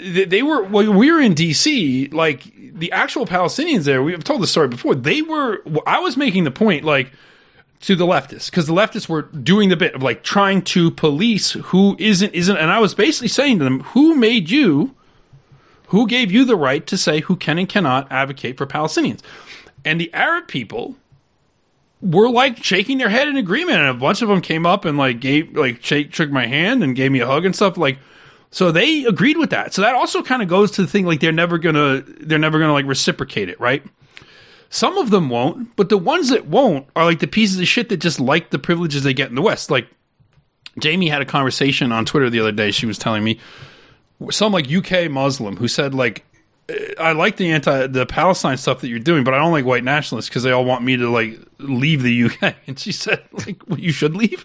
[0.00, 4.40] they, they were when we were in DC like the actual Palestinians there we've told
[4.42, 7.12] the story before they were I was making the point like
[7.80, 11.52] to the leftists because the leftists were doing the bit of like trying to police
[11.52, 14.94] who isn't isn't and I was basically saying to them who made you
[15.88, 19.20] who gave you the right to say who can and cannot advocate for Palestinians?
[19.84, 20.96] And the Arab people
[22.02, 24.98] were like shaking their head in agreement and a bunch of them came up and
[24.98, 27.98] like gave like shake shook my hand and gave me a hug and stuff like
[28.50, 29.72] so they agreed with that.
[29.72, 32.58] So that also kind of goes to the thing like they're never gonna they're never
[32.58, 33.82] gonna like reciprocate it right
[34.70, 37.88] some of them won't, but the ones that won't are like the pieces of shit
[37.88, 39.68] that just like the privileges they get in the West.
[39.68, 39.88] Like
[40.78, 42.70] Jamie had a conversation on Twitter the other day.
[42.70, 43.40] She was telling me
[44.30, 46.24] some like UK Muslim who said like
[46.68, 49.64] "Eh, I like the anti the Palestine stuff that you're doing, but I don't like
[49.64, 52.54] white nationalists because they all want me to like leave the UK.
[52.68, 54.44] And she said like well, you should leave.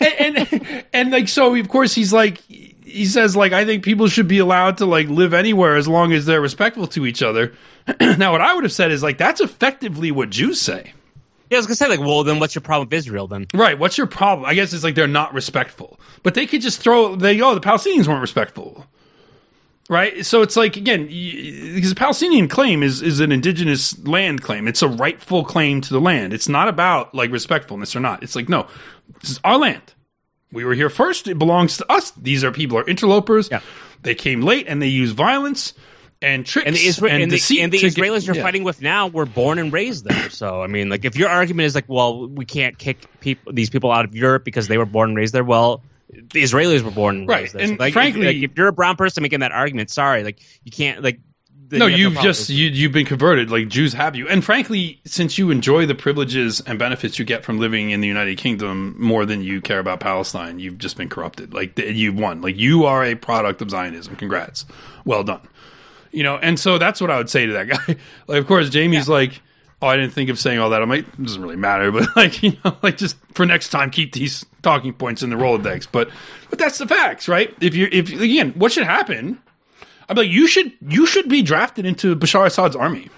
[0.00, 4.06] and, and and like so of course he's like he says like I think people
[4.06, 7.52] should be allowed to like live anywhere as long as they're respectful to each other.
[8.00, 10.92] now what I would have said is like that's effectively what Jews say.
[11.50, 13.46] Yeah, I was gonna say like, well, then what's your problem with Israel then?
[13.52, 14.48] Right, what's your problem?
[14.48, 16.00] I guess it's like they're not respectful.
[16.22, 18.86] But they could just throw they oh the Palestinians weren't respectful.
[19.90, 20.24] Right?
[20.24, 24.66] So it's like again, because the Palestinian claim is is an indigenous land claim.
[24.66, 26.32] It's a rightful claim to the land.
[26.32, 28.22] It's not about like respectfulness or not.
[28.22, 28.66] It's like no,
[29.20, 29.82] this is our land.
[30.50, 31.28] We were here first.
[31.28, 32.12] It belongs to us.
[32.12, 33.50] These are people are interlopers.
[33.50, 33.60] Yeah.
[34.02, 35.74] They came late and they use violence
[36.24, 38.42] and tricks And the, Isra- and, and the, and the to get- Israelis you're yeah.
[38.42, 40.30] fighting with now were born and raised there.
[40.30, 43.70] So I mean, like, if your argument is like, well, we can't kick people, these
[43.70, 46.90] people out of Europe because they were born and raised there, well, the Israelis were
[46.90, 47.62] born and Right, raised there.
[47.62, 50.24] and so, like, frankly- if, like, if you're a brown person making that argument, sorry,
[50.24, 51.20] like, you can't like.
[51.70, 52.32] No, you have you've problem.
[52.34, 53.50] just you, you've been converted.
[53.50, 57.42] Like Jews have you, and frankly, since you enjoy the privileges and benefits you get
[57.42, 61.08] from living in the United Kingdom more than you care about Palestine, you've just been
[61.08, 61.52] corrupted.
[61.54, 62.42] Like you've won.
[62.42, 64.14] Like you are a product of Zionism.
[64.14, 64.66] Congrats,
[65.04, 65.40] well done.
[66.14, 67.96] You know, and so that's what I would say to that guy.
[68.28, 69.42] like, of course, Jamie's like,
[69.82, 72.14] "Oh, I didn't think of saying all that." I'm like, "It doesn't really matter," but
[72.16, 75.88] like, you know, like just for next time, keep these talking points in the Rolodex.
[75.90, 76.08] But
[76.50, 77.54] but that's the facts, right?
[77.60, 79.40] If you if again, what should happen?
[80.08, 83.08] I'm like, you should you should be drafted into Bashar Assad's army.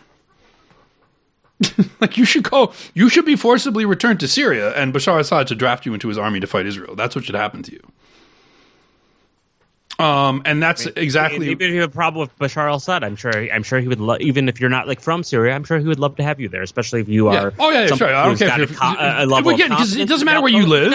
[2.01, 5.59] like you should go, you should be forcibly returned to Syria, and Bashar Assad should
[5.59, 6.95] draft you into his army to fight Israel.
[6.95, 7.81] That's what should happen to you.
[9.99, 13.33] Um, and that's exactly Even if you have a problem with Bashar al-Assad, I'm sure.
[13.51, 13.99] I'm sure he would.
[13.99, 16.39] Lo- even if you're not like from Syria, I'm sure he would love to have
[16.39, 17.45] you there, especially if you Yeah.
[17.45, 17.55] are.
[17.59, 18.15] Oh, yeah, yeah, sure.
[18.15, 20.27] I don't care if you're- co- a, a level Well, of again, 'cause it doesn't
[20.27, 20.93] matter where you live.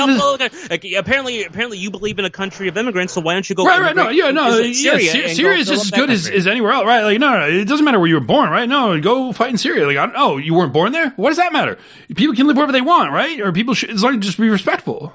[0.69, 3.13] Like, apparently, apparently, you believe in a country of immigrants.
[3.13, 3.65] So why don't you go?
[3.65, 6.45] Right, right, no, yeah, no, yeah, Syria Syria, Syria is just as good as, as
[6.45, 7.01] anywhere else, right?
[7.03, 8.69] Like, no, no, it doesn't matter where you were born, right?
[8.69, 9.87] No, go fight in Syria.
[9.87, 11.09] Like, I don't, oh, you weren't born there?
[11.15, 11.79] What does that matter?
[12.15, 13.39] People can live wherever they want, right?
[13.41, 15.11] Or people should, as long as just be respectful.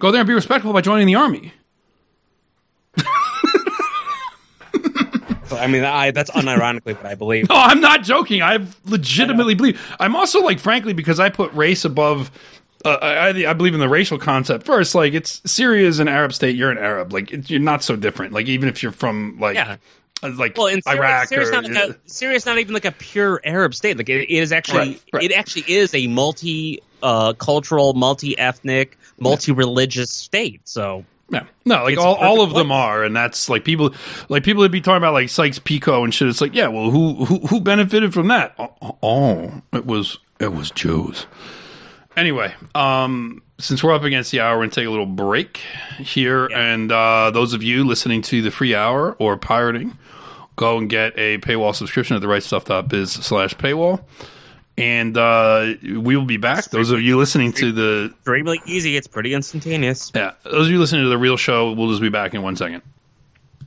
[0.00, 1.52] Go there and be respectful by joining the army.
[5.52, 7.48] I mean, I, that's unironically what I believe.
[7.50, 8.42] No, I'm not joking.
[8.42, 9.80] I legitimately believe.
[10.00, 12.30] I'm also like, frankly, because I put race above.
[12.84, 14.94] Uh, I, I believe in the racial concept first.
[14.94, 16.54] Like, it's Syria is an Arab state.
[16.56, 17.12] You're an Arab.
[17.12, 18.32] Like, it, you're not so different.
[18.32, 19.76] Like, even if you're from like, Yeah.
[20.22, 22.84] uh, like Well, in Syria, Iraq Syria's or not like a, Syria's not even like
[22.84, 23.96] a pure Arab state.
[23.98, 25.22] Like it, it is actually, Right, right.
[25.24, 30.60] it actually is a multi uh, cultural, multi ethnic, multi religious state.
[30.64, 31.44] So Yeah.
[31.64, 33.94] No, like It's all, all of them are, and that's like people
[34.28, 36.28] like people would be talking about like Sykes Picot and shit.
[36.28, 38.54] It's like, yeah, well, who who who benefited from that?
[38.58, 41.26] Oh, oh, it was it was Jews.
[42.16, 45.60] Anyway, um, since we're up against the hour, we're gonna take a little break
[45.98, 49.98] here, and uh, those of you listening to the free hour or pirating,
[50.56, 54.02] go and get a paywall subscription at the right stuff.biz slash paywall.
[54.78, 56.66] And uh, we will be back.
[56.66, 58.96] Those of you listening to the extremely easy.
[58.96, 60.12] It's pretty instantaneous.
[60.14, 62.54] yeah, those of you listening to the real show, we'll just be back in one
[62.56, 62.82] second.